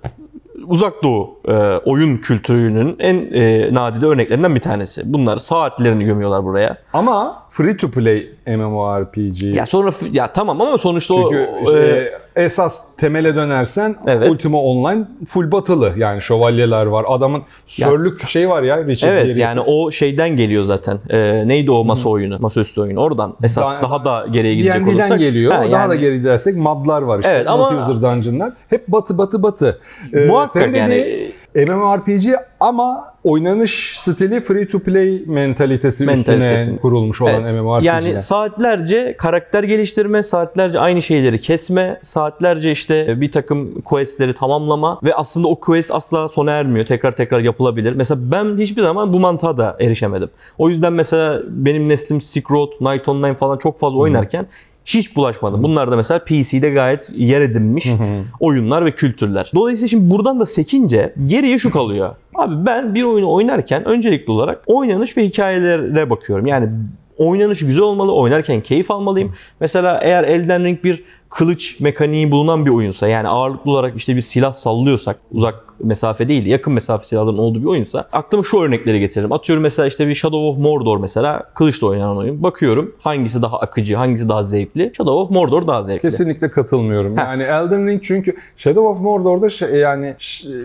Uzak 0.69 1.03
Doğu 1.03 1.39
e, 1.47 1.53
oyun 1.85 2.17
kültürünün 2.17 2.95
en 2.99 3.15
e, 3.33 3.73
nadide 3.73 4.05
örneklerinden 4.05 4.55
bir 4.55 4.61
tanesi. 4.61 5.01
Bunlar 5.05 5.37
saatlerini 5.37 6.05
gömüyorlar 6.05 6.43
buraya. 6.43 6.77
Ama 6.93 7.43
free 7.49 7.77
to 7.77 7.91
play 7.91 8.29
MMORPG. 8.47 9.43
Ya 9.43 9.65
sonra 9.65 9.91
ya 10.11 10.33
tamam 10.33 10.61
ama 10.61 10.77
sonuçta 10.77 11.13
Çünkü 11.13 11.49
o 11.59 11.63
işte 11.63 11.79
e, 11.79 12.11
esas 12.39 12.83
temele 12.97 13.35
dönersen 13.35 13.95
Evet. 14.07 14.29
Ultima 14.29 14.61
Online 14.61 15.03
full 15.27 15.51
batılı. 15.51 15.93
Yani 15.97 16.21
şövalyeler 16.21 16.85
var. 16.85 17.05
Adamın 17.07 17.43
sörlük 17.65 18.27
şey 18.27 18.49
var 18.49 18.63
ya. 18.63 18.85
Richard 18.85 19.11
Evet 19.13 19.25
Gere. 19.25 19.39
yani 19.39 19.59
o 19.61 19.91
şeyden 19.91 20.29
geliyor 20.29 20.63
zaten. 20.63 20.99
Ee, 21.09 21.47
neydi 21.47 21.71
o 21.71 21.83
masa 21.85 22.09
oyunu? 22.09 22.37
Masaüstü 22.39 22.81
oyunu. 22.81 22.99
Oradan 22.99 23.35
esas 23.43 23.65
Daha- 23.65 23.81
daha, 23.81 24.05
da 24.05 24.27
geriye 24.31 24.55
gidecek 24.55 24.75
D&D'den 24.85 24.91
olursak. 24.93 25.19
geliyor. 25.19 25.51
Ha, 25.53 25.59
Daha 25.71 25.81
yani 25.81 25.89
da 25.89 25.95
geri 25.95 26.17
gidersek 26.17 26.55
madlar 26.55 27.01
var 27.01 27.19
işte. 27.19 27.31
Evet, 27.31 27.47
ama- 27.47 27.69
Multi-user 27.71 28.01
dungeonlar. 28.15 28.53
Hep 28.69 28.87
batı 28.87 29.17
batı 29.17 29.43
batı. 29.43 29.79
Ee, 30.13 30.25
Muhakkak 30.25 30.49
senin 30.49 30.73
yani. 30.73 30.89
dediğin 30.91 31.33
MMORPG 31.69 32.25
ama 32.59 33.13
oynanış 33.29 33.99
stili 33.99 34.41
free 34.41 34.67
to 34.67 34.79
play 34.79 35.23
mentalitesi, 35.25 36.05
üstüne 36.05 36.57
kurulmuş 36.81 37.21
olan 37.21 37.33
Evet. 37.33 37.55
MMORPG'ler. 37.55 37.93
Yani 37.93 38.19
saatlerce 38.19 39.15
karakter 39.17 39.63
geliştirme, 39.63 40.23
saatlerce 40.23 40.79
aynı 40.79 41.01
şeyleri 41.01 41.41
kesme, 41.41 41.99
saatlerce 42.01 42.71
işte 42.71 43.21
bir 43.21 43.31
takım 43.31 43.81
questleri 43.81 44.33
tamamlama 44.33 44.99
ve 45.03 45.15
aslında 45.15 45.47
o 45.47 45.55
quest 45.55 45.91
asla 45.91 46.29
sona 46.29 46.51
ermiyor. 46.51 46.85
Tekrar 46.85 47.15
tekrar 47.15 47.39
yapılabilir. 47.39 47.93
Mesela 47.93 48.21
ben 48.31 48.57
hiçbir 48.57 48.81
zaman 48.81 49.13
bu 49.13 49.19
mantığa 49.19 49.57
da 49.57 49.77
erişemedim. 49.79 50.29
O 50.57 50.69
yüzden 50.69 50.93
mesela 50.93 51.41
benim 51.49 51.89
neslim 51.89 52.21
Silk 52.21 52.51
Road, 52.51 52.71
Night 52.81 53.07
Online 53.07 53.35
falan 53.35 53.57
çok 53.57 53.79
fazla 53.79 53.99
oynarken 53.99 54.47
hiç 54.85 55.15
bulaşmadım. 55.15 55.63
Bunlar 55.63 55.91
da 55.91 55.95
mesela 55.95 56.19
PC'de 56.19 56.69
gayet 56.69 57.09
yer 57.15 57.41
edinmiş 57.41 57.87
oyunlar 58.39 58.85
ve 58.85 58.91
kültürler. 58.91 59.51
Dolayısıyla 59.55 59.87
şimdi 59.87 60.09
buradan 60.09 60.39
da 60.39 60.45
sekince 60.45 61.13
geriye 61.27 61.57
şu 61.57 61.71
kalıyor. 61.71 62.15
Abi 62.39 62.65
ben 62.65 62.95
bir 62.95 63.03
oyunu 63.03 63.31
oynarken 63.31 63.85
öncelikli 63.85 64.31
olarak 64.31 64.61
oynanış 64.67 65.17
ve 65.17 65.23
hikayelere 65.23 66.09
bakıyorum. 66.09 66.45
Yani 66.47 66.69
Oynanışı 67.19 67.65
güzel 67.65 67.83
olmalı. 67.83 68.13
Oynarken 68.13 68.61
keyif 68.61 68.91
almalıyım. 68.91 69.33
Mesela 69.59 69.99
eğer 70.03 70.23
Elden 70.23 70.63
Ring 70.63 70.83
bir 70.83 71.03
kılıç 71.29 71.79
mekaniği 71.79 72.31
bulunan 72.31 72.65
bir 72.65 72.71
oyunsa 72.71 73.07
yani 73.07 73.27
ağırlıklı 73.27 73.71
olarak 73.71 73.97
işte 73.97 74.15
bir 74.15 74.21
silah 74.21 74.53
sallıyorsak 74.53 75.19
uzak 75.31 75.55
mesafe 75.79 76.27
değil 76.27 76.45
yakın 76.45 76.73
mesafe 76.73 77.05
silahların 77.05 77.37
olduğu 77.37 77.59
bir 77.59 77.65
oyunsa 77.65 78.07
aklıma 78.13 78.43
şu 78.43 78.59
örnekleri 78.59 78.99
getiririm. 78.99 79.31
Atıyorum 79.31 79.63
mesela 79.63 79.87
işte 79.87 80.07
bir 80.07 80.15
Shadow 80.15 80.47
of 80.47 80.57
Mordor 80.57 80.97
mesela 80.97 81.43
kılıçla 81.55 81.87
oynanan 81.87 82.17
oyun. 82.17 82.43
Bakıyorum 82.43 82.95
hangisi 83.01 83.41
daha 83.41 83.59
akıcı, 83.59 83.95
hangisi 83.95 84.29
daha 84.29 84.43
zevkli. 84.43 84.91
Shadow 84.97 85.21
of 85.21 85.29
Mordor 85.29 85.67
daha 85.67 85.83
zevkli. 85.83 86.01
Kesinlikle 86.01 86.49
katılmıyorum. 86.49 87.17
Heh. 87.17 87.21
Yani 87.21 87.43
Elden 87.43 87.87
Ring 87.87 88.03
çünkü 88.03 88.35
Shadow 88.57 88.87
of 88.87 89.01
Mordor'da 89.01 89.49
şey, 89.49 89.69
yani 89.69 90.15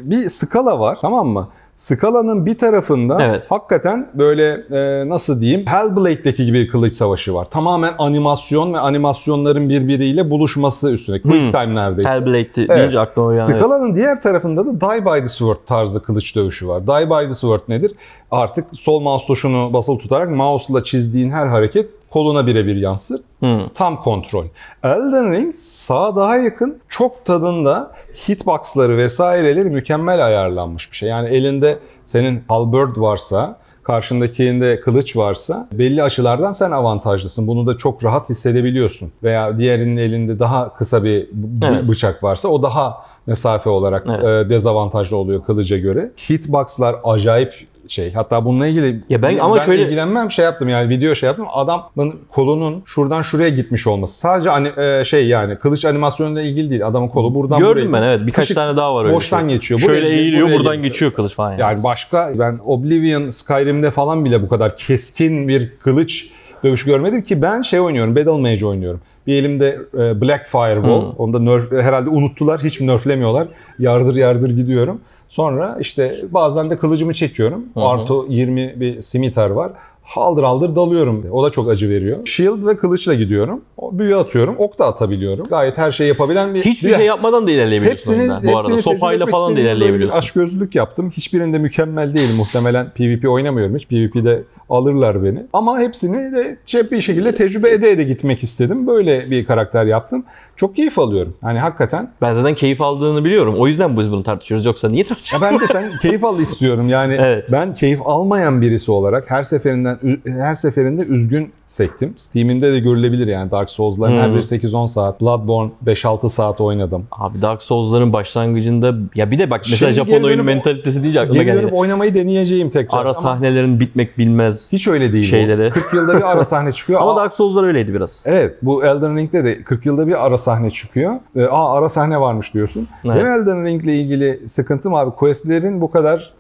bir 0.03 0.29
skala 0.29 0.81
var 0.81 0.99
tamam 1.01 1.29
mı? 1.29 1.49
Skalanın 1.75 2.47
bir 2.47 2.59
tarafında 2.59 3.19
Evet. 3.23 3.45
hakikaten 3.49 4.11
böyle 4.15 4.49
e, 4.73 5.09
nasıl 5.09 5.41
diyeyim 5.41 5.67
Hellblade'deki 5.67 6.47
gibi 6.47 6.61
bir 6.63 6.69
kılıç 6.69 6.97
savaşı 6.97 7.35
var. 7.35 7.45
Tamamen 7.51 7.95
animasyon 7.99 8.75
ve 8.75 8.79
animasyonların 8.79 9.69
birbiriyle 9.69 10.31
buluşması 10.31 10.91
üstüne. 10.93 11.23
Quick 11.23 11.45
Hmm. 11.45 11.51
time 11.51 11.75
neredeyse. 11.75 12.11
Hellblade'i 12.11 12.69
deyince 12.69 13.01
aklıma 13.01 13.29
uyan. 13.29 13.49
evet. 13.51 13.59
Skalanın 13.61 13.95
diğer 13.95 14.23
tarafında 14.23 14.67
da 14.67 14.81
Die 14.81 15.05
by 15.07 15.21
the 15.21 15.29
Sword 15.29 15.57
tarzı 15.67 16.03
kılıç 16.03 16.37
dövüşü 16.37 16.69
var. 16.69 16.87
Die 16.87 17.11
by 17.11 17.29
the 17.29 17.35
Sword 17.35 17.61
nedir? 17.69 17.93
Artık 18.31 18.67
sol 18.73 19.01
mouse 19.01 19.27
tuşunu 19.27 19.73
basılı 19.73 19.99
tutarak 19.99 20.31
mouse'la 20.31 20.83
çizdiğin 20.85 21.31
her 21.31 21.47
hareket 21.47 21.91
koluna 22.15 22.47
birebir 22.47 22.77
yansır. 22.77 23.21
Hmm. 23.41 23.69
Tam 23.75 24.03
kontrol. 24.03 24.45
Elden 24.85 25.33
Ring 25.33 25.55
sağa 25.55 26.17
daha 26.17 26.37
yakın, 26.37 26.79
çok 26.89 27.25
tadında 27.25 27.93
hitboxları 28.29 28.97
vesaireleri 28.97 29.71
mükemmel 29.71 30.27
ayarlanmış 30.27 30.93
bir 30.93 30.97
şey. 30.97 31.09
Yani 31.09 31.29
elinde 31.29 31.79
senin 32.05 32.43
halberd 32.49 32.97
varsa, 32.97 33.57
karşındakinde 33.83 34.81
kılıç 34.81 35.17
varsa 35.17 35.69
belli 35.73 36.03
açılardan 36.03 36.53
sen 36.53 36.71
avantajlısın. 36.71 37.47
Bunu 37.47 37.67
da 37.67 37.79
çok 37.79 38.05
rahat 38.05 38.29
hissedebiliyorsun. 38.29 39.13
Veya 39.23 39.59
diğerinin 39.59 39.97
elinde 39.97 40.39
daha 40.39 40.75
kısa 40.75 41.05
bir 41.05 41.29
Evet. 41.65 41.89
bıçak 41.89 42.23
varsa 42.23 42.49
o 42.49 42.63
daha 42.63 43.07
mesafe 43.27 43.71
olarak 43.71 44.07
Evet. 44.09 44.47
e, 44.47 44.51
dezavantajlı 44.51 45.17
oluyor 45.17 45.45
kılıca 45.45 45.79
göre. 45.79 46.11
Hitboxlar 46.31 46.97
acayip 47.05 47.67
şey. 47.89 48.13
Hatta 48.13 48.45
bununla 48.45 48.67
ilgili 48.67 49.01
Ya 49.09 49.23
ben 49.23 49.39
ama 49.39 49.61
şöyle- 49.61 49.83
ilgilenmem 49.83 50.31
şey 50.31 50.45
yaptım 50.45 50.69
yani 50.69 50.89
video 50.89 51.15
şey 51.15 51.27
yaptım. 51.27 51.47
Adamın 51.53 52.15
kolunun 52.33 52.83
şuradan 52.87 53.23
şuraya 53.23 53.49
gitmiş 53.49 53.87
olması. 53.87 54.19
Sadece 54.19 54.51
ani- 54.51 54.73
e, 55.01 55.05
şey 55.05 55.27
yani 55.27 55.59
kılıç 55.59 55.85
animasyonuyla 55.85 56.43
ilgili 56.43 56.71
değil. 56.71 56.87
Adamın 56.87 57.09
kolu 57.09 57.35
buradan 57.35 57.59
Gördüm 57.61 57.93
buraya. 57.93 58.03
ben 58.03 58.07
evet 58.09 58.21
birkaç 58.27 58.43
Kışık 58.45 58.57
tane 58.57 58.77
daha 58.77 58.95
var 58.95 59.05
öyle. 59.05 59.15
boştan 59.17 59.41
şey. 59.41 59.49
geçiyor. 59.49 59.81
Şöyle 59.81 60.01
Buraya- 60.01 60.15
eğiliyor 60.17 60.47
buraya 60.47 60.59
buradan 60.59 60.75
gitse. 60.75 60.89
geçiyor 60.89 61.13
kılıç 61.13 61.35
falan. 61.35 61.51
Yani. 61.51 61.61
Yani 61.61 61.85
başka 61.85 62.31
ben 62.39 62.59
Oblivion, 62.65 63.29
Skyrim'de 63.31 63.91
falan 63.91 64.25
bile 64.25 64.43
bu 64.43 64.49
kadar 64.49 64.77
keskin 64.77 65.49
bir 65.49 65.71
kılıç 65.79 66.31
dövüş 66.65 66.85
görmedim 66.85 67.23
ki 67.23 67.43
ben 67.43 67.63
şey 67.63 67.81
oynuyorum, 67.81 68.17
Battle 68.17 68.41
Mage 68.41 68.67
oynuyorum. 68.67 69.01
Bir 69.27 69.35
elimde 69.35 69.79
e, 69.95 70.21
Black 70.21 70.47
Fireball. 70.47 71.01
Hmm. 71.03 71.11
Onu 71.19 71.33
da 71.33 71.39
nerf, 71.41 71.73
herhalde 71.73 72.09
unuttular. 72.11 72.61
Hiç 72.65 72.81
nerflemiyorlar. 72.81 73.49
Yardır 73.79 74.15
yardır 74.17 74.51
gidiyorum. 74.51 75.01
Sonra 75.35 75.77
işte 75.81 76.21
bazen 76.31 76.71
de 76.71 76.77
kılıcımı 76.77 77.15
çekiyorum. 77.15 77.65
hı. 77.75 77.85
Arto 77.85 78.27
20 78.29 78.81
bir 78.81 79.01
simiter 79.01 79.51
var. 79.51 79.73
Haldır 80.05 80.43
haldır 80.43 80.77
dalıyorum. 80.77 81.27
O 81.33 81.45
da 81.45 81.51
çok 81.51 81.69
acı 81.71 81.89
veriyor. 81.89 82.19
Shield 82.27 82.67
ve 82.67 82.77
kılıçla 82.77 83.15
gidiyorum. 83.15 83.61
O 83.77 83.99
büyü 83.99 84.17
atıyorum. 84.17 84.55
Ok 84.59 84.79
da 84.79 84.87
atabiliyorum. 84.87 85.47
Gayet 85.47 85.79
her 85.79 85.93
şeyi 85.93 86.09
yapabilen 86.09 86.55
bir... 86.55 86.63
Hiçbir 86.65 86.89
bir- 86.89 86.95
şey 86.95 87.07
yapmadan 87.07 87.47
da 87.47 87.51
ilerleyebiliyorsun 87.51 88.13
Hepsini. 88.15 88.29
Bu 88.29 88.57
arada 88.57 88.69
hepsini 88.69 88.83
sopayla 88.83 89.01
tecrübe 89.03 89.15
etmek 89.25 89.31
falan 89.31 89.57
da 89.57 89.61
ilerleyebiliyorsun. 89.61 90.19
Aşk 90.19 90.37
yaptım. 90.75 91.11
Hiçbirinde 91.11 91.59
mükemmel 91.59 92.15
değilim. 92.15 92.37
Muhtemelen 92.37 92.91
PvP 92.91 93.29
oynamıyorum 93.29 93.77
hiç. 93.77 93.87
PvP'de 93.89 94.43
alırlar 94.71 95.25
beni. 95.25 95.43
Ama 95.53 95.79
hepsini 95.79 96.33
de 96.33 96.57
şey 96.67 96.91
bir 96.91 97.01
şekilde 97.01 97.35
tecrübe 97.35 97.71
ede 97.71 97.91
ede 97.91 98.05
gitmek 98.05 98.43
istedim. 98.43 98.87
Böyle 98.87 99.31
bir 99.31 99.45
karakter 99.45 99.85
yaptım. 99.87 100.25
Çok 100.57 100.77
keyif 100.77 100.99
alıyorum. 100.99 101.35
Yani 101.45 101.59
hakikaten. 101.59 102.11
Ben 102.23 102.33
zaten 102.33 102.55
keyif 102.55 102.81
aldığını 102.81 103.25
biliyorum. 103.25 103.55
O 103.59 103.67
yüzden 103.69 103.99
biz 103.99 104.11
bunu 104.11 104.23
tartışıyoruz. 104.23 104.67
Yoksa 104.67 104.89
niye 104.89 105.03
Ya 105.03 105.09
tartışıyoruz? 105.09 105.49
ben 105.51 105.61
de 105.61 105.67
sen 105.67 105.93
keyif 106.03 106.25
al 106.25 106.41
istiyorum. 106.41 106.89
Yani 106.89 107.15
Evet. 107.21 107.49
ben 107.53 107.75
keyif 107.75 108.01
almayan 108.05 108.61
birisi 108.61 108.93
olarak 108.93 109.31
her 109.31 109.45
seferinden 109.45 109.94
her 110.27 110.55
seferinde 110.55 111.03
üzgün 111.03 111.53
sektim. 111.67 112.13
Steam'inde 112.17 112.73
de 112.73 112.79
görülebilir 112.79 113.27
yani 113.27 113.51
Dark 113.51 113.71
Souls'ların 113.71 114.19
her 114.21 114.27
Hmm. 114.29 114.35
biri 114.35 114.45
8-10 114.45 114.87
saat. 114.87 115.21
Bloodborne 115.21 115.71
5-6 115.87 116.29
saat 116.29 116.61
oynadım. 116.61 117.07
Abi 117.13 117.43
Dark 117.43 117.63
Souls'ların 117.63 118.13
başlangıcında 118.13 118.95
ya 119.15 119.31
bir 119.31 119.39
de 119.39 119.51
bak 119.51 119.61
mesela 119.71 119.93
Şimdi 119.93 120.11
Japon 120.11 120.25
oyunu 120.27 120.43
dönüp- 120.43 120.45
mentalitesi 120.47 121.03
deyince 121.03 121.21
aklıma 121.21 121.43
Geri 121.43 121.55
dönüp 121.55 121.65
geldi. 121.65 121.75
oynamayı 121.77 122.15
deneyeceğim 122.15 122.71
tekrar. 122.71 122.99
Ara 122.99 123.05
Ama 123.05 123.15
sahnelerin 123.15 123.81
bitmek 123.81 124.19
bilmez. 124.19 124.73
hiç 124.73 124.89
öyle 124.89 125.13
değil 125.13 125.25
şeyleri. 125.25 125.67
bu. 125.71 125.75
40 125.75 125.95
yılda 125.95 126.17
bir 126.17 126.31
ara 126.33 126.45
sahne 126.45 126.73
çıkıyor. 126.73 127.01
Ama 127.03 127.13
Aa, 127.13 127.17
Dark 127.17 127.35
Souls'lar 127.35 127.65
öyleydi 127.65 127.95
biraz. 127.95 128.23
Evet 128.27 128.59
bu 128.63 128.85
Elden 128.85 129.17
Ring'de 129.17 129.45
de 129.45 129.59
40 129.59 129.87
yılda 129.87 130.07
bir 130.07 130.27
ara 130.27 130.39
sahne 130.39 130.71
çıkıyor. 130.71 131.13
Ee, 131.37 131.45
Aa 131.45 131.75
ara 131.79 131.89
sahne 131.89 132.21
varmış 132.21 132.55
diyorsun. 132.55 132.89
Evet. 133.05 133.17
Benim 133.17 133.27
Elden 133.27 133.65
Ring'le 133.65 133.89
ilgili 133.89 134.49
sıkıntım 134.49 134.95
abi 134.95 135.11
questlerin 135.11 135.81
bu 135.81 135.91
kadar 135.91 136.33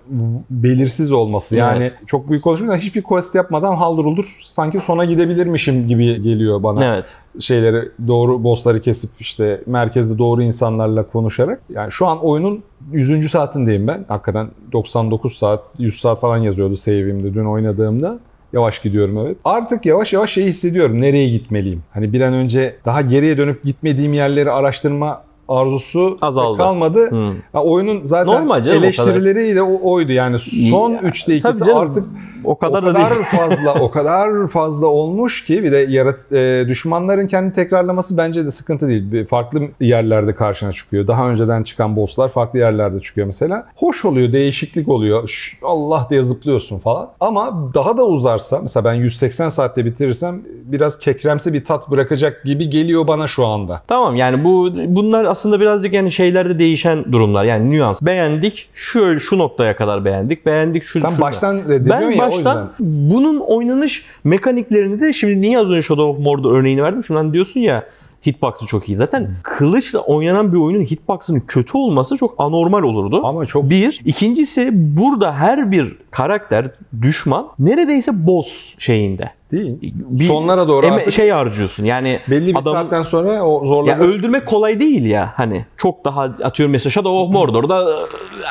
belirsiz 0.50 1.12
olması. 1.12 1.56
Yani 1.56 1.90
çok 2.06 2.30
büyük 2.30 2.44
konuşmayayım 2.44 2.80
da 2.80 2.84
hiçbir 2.86 3.02
quest 3.02 3.34
yapmadan 3.34 3.74
haldır 3.74 4.04
uldur 4.04 4.40
sanki 4.44 4.80
sona 4.80 5.04
gidebilirmişim 5.04 5.88
gibi 5.88 6.22
geliyor 6.22 6.62
bana. 6.62 6.84
Evet. 6.84 7.04
Şeyleri 7.40 7.88
doğru 8.08 8.44
bossları 8.44 8.80
kesip 8.80 9.10
işte 9.20 9.62
merkezde 9.66 10.18
doğru 10.18 10.42
insanlarla 10.42 11.08
konuşarak. 11.08 11.60
Yani 11.74 11.92
şu 11.92 12.06
an 12.06 12.24
oyunun 12.24 12.62
100. 12.92 13.30
saatindeyim 13.30 13.88
ben. 13.88 14.04
Hakikaten 14.08 14.48
99 14.72 15.36
saat, 15.36 15.64
100 15.78 16.00
saat 16.00 16.20
falan 16.20 16.38
yazıyordu 16.38 16.76
save'imde 16.76 17.34
dün 17.34 17.44
oynadığımda. 17.44 18.18
Yavaş 18.52 18.82
gidiyorum 18.82 19.18
evet. 19.18 19.36
Artık 19.44 19.86
yavaş 19.86 20.12
yavaş 20.12 20.30
şey 20.30 20.44
hissediyorum. 20.44 21.00
Nereye 21.00 21.28
gitmeliyim? 21.28 21.82
Hani 21.92 22.12
bir 22.12 22.20
an 22.20 22.34
önce 22.34 22.76
daha 22.84 23.00
geriye 23.00 23.38
dönüp 23.38 23.64
gitmediğim 23.64 24.12
yerleri 24.12 24.50
araştırma 24.50 25.22
arzusu 25.48 26.18
Azaldı. 26.22 26.58
kalmadı. 26.58 27.10
Hmm. 27.10 27.32
Ha, 27.52 27.62
oyunun 27.64 28.00
zaten 28.04 28.34
Normal 28.34 28.62
canım, 28.62 28.78
eleştirileri 28.84 29.54
de 29.56 29.62
o- 29.62 29.92
oydu. 29.92 30.12
Yani 30.12 30.38
son 30.38 30.90
Ya, 30.92 30.98
3'te 31.00 31.40
tabii 31.40 31.50
ikisi 31.50 31.64
canım. 31.64 31.78
artık 31.78 32.06
O 32.44 32.58
kadar 32.58 32.82
o 32.82 32.86
da 32.86 32.92
kadar 32.92 33.10
değil. 33.10 33.22
fazla 33.24 33.74
o 33.80 33.90
kadar 33.90 34.46
fazla 34.46 34.86
olmuş 34.86 35.44
ki 35.44 35.62
bir 35.64 35.72
de 35.72 35.76
yarat 35.88 36.32
e, 36.32 36.64
düşmanların 36.68 37.26
kendi 37.26 37.52
tekrarlaması 37.54 38.16
bence 38.16 38.44
de 38.46 38.50
sıkıntı 38.50 38.88
değil. 38.88 39.12
Bir 39.12 39.24
farklı 39.26 39.60
yerlerde 39.80 40.34
karşına 40.34 40.72
çıkıyor. 40.72 41.06
Daha 41.06 41.30
önceden 41.30 41.62
çıkan 41.62 41.96
bosslar 41.96 42.28
farklı 42.28 42.58
yerlerde 42.58 43.00
çıkıyor 43.00 43.26
mesela. 43.26 43.66
Hoş 43.78 44.04
oluyor, 44.04 44.32
değişiklik 44.32 44.88
oluyor. 44.88 45.28
Şş, 45.28 45.58
Allah 45.62 46.06
diye 46.10 46.24
zıplıyorsun 46.24 46.78
falan. 46.78 47.08
Ama 47.20 47.70
daha 47.74 47.96
da 47.96 48.06
uzarsa 48.06 48.58
mesela 48.62 48.84
ben 48.84 48.94
180 48.94 49.48
saatte 49.48 49.84
bitirirsem 49.84 50.42
biraz 50.64 50.98
kekremsi 50.98 51.52
bir 51.52 51.64
tat 51.64 51.90
bırakacak 51.90 52.44
gibi 52.44 52.70
geliyor 52.70 53.06
bana 53.06 53.26
şu 53.28 53.46
anda. 53.46 53.82
Tamam 53.88 54.16
yani 54.16 54.44
bu 54.44 54.68
bunlar 54.86 55.24
aslında 55.34 55.60
birazcık 55.60 55.92
yani 55.92 56.12
şeylerde 56.12 56.58
değişen 56.58 57.12
durumlar. 57.12 57.44
Yani 57.44 57.70
nüans. 57.70 58.02
Beğendik. 58.02 58.68
Şu 58.74 59.20
şu 59.20 59.38
noktaya 59.38 59.76
kadar 59.76 60.04
beğendik. 60.04 60.46
Beğendik 60.46 60.82
şu 60.84 61.00
Sen 61.00 61.08
şurada. 61.08 61.22
baştan 61.22 61.56
reddediyorsun 61.58 61.90
Ben 61.90 62.00
ya 62.00 62.06
o 62.06 62.10
yüzden. 62.10 62.44
baştan 62.56 62.72
bunun 62.80 63.40
oynanış 63.40 64.04
mekaniklerini 64.24 65.00
de 65.00 65.12
şimdi 65.12 65.40
niye 65.40 65.58
az 65.58 65.70
önce 65.70 65.82
Shadow 65.82 66.10
of 66.10 66.18
Mordor 66.18 66.52
örneğini 66.58 66.82
verdim? 66.82 67.04
Şimdi 67.04 67.18
hani 67.18 67.32
diyorsun 67.32 67.60
ya 67.60 67.84
hitbox'ı 68.26 68.66
çok 68.66 68.88
iyi. 68.88 68.94
Zaten 68.96 69.30
kılıçla 69.42 69.98
oynanan 70.00 70.52
bir 70.52 70.58
oyunun 70.58 70.84
hitbox'ının 70.84 71.40
kötü 71.40 71.78
olması 71.78 72.16
çok 72.16 72.34
anormal 72.38 72.82
olurdu. 72.82 73.20
Ama 73.24 73.46
çok 73.46 73.70
Bir. 73.70 74.00
İkincisi 74.04 74.70
burada 74.72 75.34
her 75.34 75.70
bir 75.70 75.96
karakter, 76.10 76.66
düşman 77.02 77.46
neredeyse 77.58 78.26
boss 78.26 78.74
şeyinde. 78.78 79.30
Değil. 79.56 79.78
Bir 79.92 80.24
Sonlara 80.24 80.68
doğru 80.68 80.86
eme- 80.86 80.92
artık 80.94 81.12
şey 81.12 81.30
harcıyorsun. 81.30 81.84
Yani 81.84 82.20
belli 82.30 82.46
bir 82.48 82.58
adam- 82.58 82.72
saatten 82.72 83.02
sonra 83.02 83.42
o 83.42 83.60
ya 83.62 83.68
zorlama 83.68 84.04
öldürmek 84.04 84.46
kolay 84.46 84.80
değil 84.80 85.04
ya 85.04 85.32
hani. 85.36 85.64
Çok 85.76 86.04
daha 86.04 86.20
atıyorum 86.22 86.72
mesela 86.72 86.90
Shadow 86.90 87.10
of 87.18 87.30
Mordor'da 87.32 87.86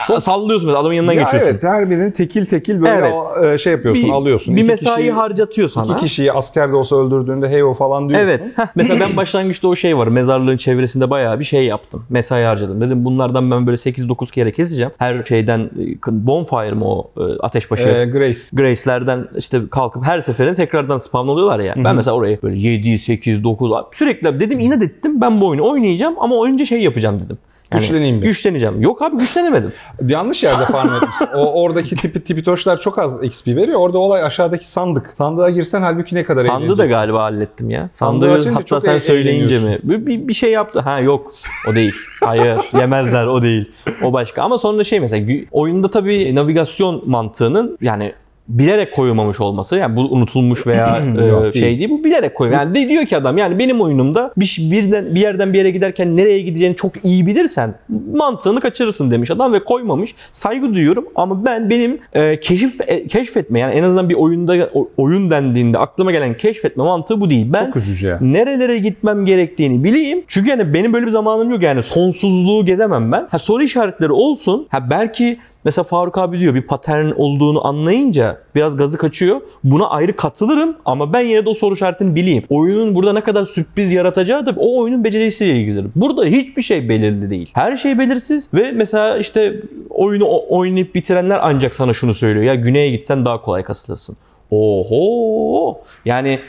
Çok- 0.08 0.24
sallıyorsun 0.24 0.68
mesela 0.68 0.82
adamın 0.82 0.94
yanından 0.96 1.14
Ya 1.14 1.22
geçiyorsun. 1.22 1.50
Evet 1.52 1.64
her 1.64 1.90
birinin 1.90 2.12
tekil 2.12 2.46
tekil 2.46 2.82
böyle 2.82 2.94
Evet. 2.94 3.14
al- 3.14 3.54
e, 3.54 3.58
şey 3.58 3.74
yapıyorsun 3.74 4.06
bir, 4.10 4.14
alıyorsun. 4.14 4.56
Bir 4.56 4.62
İki 4.62 4.72
mesai 4.72 4.96
kişiyi- 4.96 5.12
harcatıyor 5.12 5.68
sana. 5.68 5.94
İki 5.94 6.06
kişiyi 6.06 6.32
asker 6.34 6.72
de 6.72 6.76
olsa 6.76 6.96
öldürdüğünde 6.96 7.50
hey 7.50 7.64
o 7.64 7.74
falan 7.74 8.10
diyorsun. 8.10 8.28
Evet. 8.28 8.52
Heh, 8.56 8.64
mesela 8.76 9.00
ben 9.00 9.18
başlangıçta 9.18 9.68
o 9.68 9.76
şey 9.76 9.98
var. 9.98 10.08
Mezarlığın 10.08 10.58
çevresinde 10.58 11.10
bayağı 11.10 11.40
bir 11.40 11.46
şey 11.46 11.66
yaptım. 11.66 12.04
Mesai 12.10 12.44
harcadım. 12.44 12.82
Dedim 12.82 13.06
bunlardan 13.06 13.52
ben 13.52 13.68
böyle 13.68 13.78
8-9 13.78 14.32
kere 14.32 14.52
keseceğim. 14.52 14.92
Her 14.98 15.24
şeyden 15.24 15.60
e, 15.60 15.68
bonfire 16.12 16.72
mı 16.74 16.86
o 16.86 17.12
e, 17.18 17.22
ateşbaşı? 17.40 17.90
Ee, 17.90 18.06
Grace. 18.06 18.40
Grace'lerden 18.54 19.28
işte 19.38 19.60
kalkıp 19.72 20.06
her 20.06 20.20
seferinde 20.20 20.54
tekrardan 20.56 20.93
spawn 20.98 21.28
oluyorlar 21.28 21.60
ya. 21.60 21.74
Ben 21.78 21.96
mesela 21.96 22.16
oraya 22.16 22.42
böyle 22.42 22.60
7, 22.60 23.00
8, 23.00 23.44
9 23.44 23.72
sürekli 23.92 24.40
dedim 24.40 24.60
inat 24.60 24.84
ettim 24.84 25.22
ben 25.22 25.42
bu 25.42 25.48
oyunu 25.48 25.70
oynayacağım 25.70 26.16
ama 26.20 26.46
önce 26.46 26.66
şey 26.66 26.82
yapacağım 26.82 27.20
dedim. 27.26 27.38
Güçleneyim 27.72 28.22
bir. 28.22 28.28
Güçleneceğim. 28.28 28.82
Yok 28.82 29.02
abi 29.02 29.18
güçlenemedim. 29.18 29.74
Yanlış 30.08 30.44
yerde 30.44 30.66
farm 30.66 30.96
etmişsin. 30.96 31.28
O 31.36 31.62
oradaki 31.62 31.96
tipi 31.96 32.24
tipi 32.24 32.44
toşlar 32.44 32.80
çok 32.80 33.00
az 33.00 33.24
XP 33.24 33.48
veriyor. 33.48 33.80
Orada 33.80 33.98
olay 33.98 34.24
aşağıdaki 34.24 34.70
sandık. 34.70 35.12
Sandığa 35.14 35.50
girsen 35.50 35.82
halbuki 35.82 36.16
ne 36.16 36.24
kadar 36.24 36.44
Sandığı 36.44 36.78
da 36.78 36.86
galiba 36.86 37.24
hallettim 37.24 37.70
ya. 37.70 37.90
Sandığı 37.92 38.44
Sandığı 38.44 38.50
hatta 38.50 38.82
sen 38.82 38.96
e- 38.96 39.00
söyleyince 39.00 39.60
mi? 39.60 39.80
Bir, 39.84 40.06
bir, 40.06 40.28
bir 40.28 40.34
şey 40.34 40.52
yaptı. 40.52 40.80
Ha 40.80 41.00
yok. 41.00 41.32
O 41.72 41.76
değil. 41.76 41.94
Hayır. 42.20 42.60
Yemezler 42.80 43.28
o 43.28 43.42
değil. 43.42 43.72
O 44.04 44.14
başka. 44.14 44.42
Ama 44.42 44.58
sonra 44.58 44.84
şey 44.84 45.00
mesela 45.00 45.34
oyunda 45.52 45.92
tabii 45.92 46.36
navigasyon 46.36 47.04
mantığının 47.06 47.78
yani 47.82 48.14
bilerek 48.48 48.94
koyulmamış 48.96 49.40
olması 49.42 49.76
yani 49.78 49.96
bu 49.96 50.02
unutulmuş 50.02 50.68
veya 50.68 50.98
e, 51.18 51.54
şey 51.54 51.62
değil. 51.64 51.78
değil 51.80 51.90
bu 51.90 52.04
bilerek 52.04 52.36
koyuyor. 52.36 52.60
Yani 52.60 52.76
de 52.76 52.90
diyor 52.90 53.06
ki 53.06 53.18
adam 53.18 53.38
yani 53.38 53.60
benim 53.60 53.82
oyunumda 53.82 54.34
bir 54.38 54.58
birden 54.72 55.16
bir 55.16 55.22
yerden 55.22 55.54
bir 55.54 55.58
yere 55.58 55.72
giderken 55.72 56.18
nereye 56.18 56.40
gideceğini 56.42 56.76
çok 56.76 57.06
iyi 57.06 57.26
bilirsen 57.28 57.76
mantığını 58.14 58.60
kaçırırsın 58.60 59.12
demiş 59.12 59.32
adam 59.32 59.54
ve 59.54 59.64
koymamış. 59.64 60.16
Saygı 60.32 60.74
duyuyorum 60.74 61.06
ama 61.16 61.46
ben 61.46 61.70
benim 61.70 62.00
e, 62.14 62.40
keşif 62.40 62.82
e, 62.82 63.08
keşfetme 63.08 63.60
yani 63.60 63.74
en 63.74 63.84
azından 63.84 64.10
bir 64.10 64.16
oyunda 64.16 64.70
o- 64.74 64.90
oyun 64.98 65.32
dendiğinde 65.32 65.78
aklıma 65.78 66.12
gelen 66.12 66.38
keşfetme 66.38 66.84
mantığı 66.84 67.22
bu 67.22 67.30
değil. 67.30 67.46
Ben 67.54 67.66
Çok 67.66 67.76
üzücü 67.76 68.08
ya. 68.08 68.18
nerelere 68.22 68.78
gitmem 68.80 69.26
gerektiğini 69.26 69.84
bileyim. 69.84 70.24
Çünkü 70.28 70.50
yani 70.50 70.74
benim 70.74 70.94
böyle 70.94 71.06
bir 71.06 71.12
zamanım 71.12 71.52
yok 71.52 71.62
yani 71.64 71.84
sonsuzluğu 71.84 72.66
gezemem 72.66 73.12
ben. 73.12 73.28
Ha, 73.32 73.40
soru 73.40 73.64
işaretleri 73.64 74.12
olsun. 74.12 74.68
Ha, 74.70 74.90
belki 74.90 75.38
mesela 75.66 75.84
Faruk 75.84 76.18
abi 76.18 76.40
diyor 76.40 76.56
bir 76.56 76.62
patern 76.62 77.12
olduğunu 77.16 77.68
anlayınca 77.68 78.38
biraz 78.56 78.78
gazı 78.78 78.98
kaçıyor. 78.98 79.42
Buna 79.64 79.90
ayrı 79.90 80.16
katılırım 80.16 80.76
ama 80.86 81.14
ben 81.14 81.22
yine 81.22 81.46
de 81.46 81.50
o 81.50 81.54
soru 81.54 81.74
işaretini 81.74 82.16
bileyim. 82.16 82.44
Oyunun 82.50 82.96
burada 82.96 83.14
ne 83.14 83.22
kadar 83.22 83.46
sürpriz 83.46 83.92
yaratacağı 83.92 84.46
da 84.46 84.54
o 84.58 84.80
oyunun 84.82 85.04
becerisiyle 85.04 85.60
ilgilidir. 85.60 85.92
Burada 85.96 86.26
hiçbir 86.26 86.62
şey 86.62 86.90
belirli 86.90 87.30
değil. 87.30 87.52
Her 87.54 87.78
şey 87.78 88.00
belirsiz 88.00 88.54
ve 88.54 88.72
mesela 88.72 89.18
işte 89.18 89.62
oyunu 89.90 90.42
oynayıp 90.50 90.96
bitirenler 90.96 91.40
ancak 91.42 91.76
sana 91.76 91.94
şunu 91.94 92.14
söylüyor. 92.14 92.46
Ya 92.46 92.56
güneye 92.56 92.90
gitsen 92.90 93.26
daha 93.26 93.42
kolay 93.42 93.64
kasılırsın. 93.64 94.18
Oho! 94.52 95.80
Yani 96.06 96.40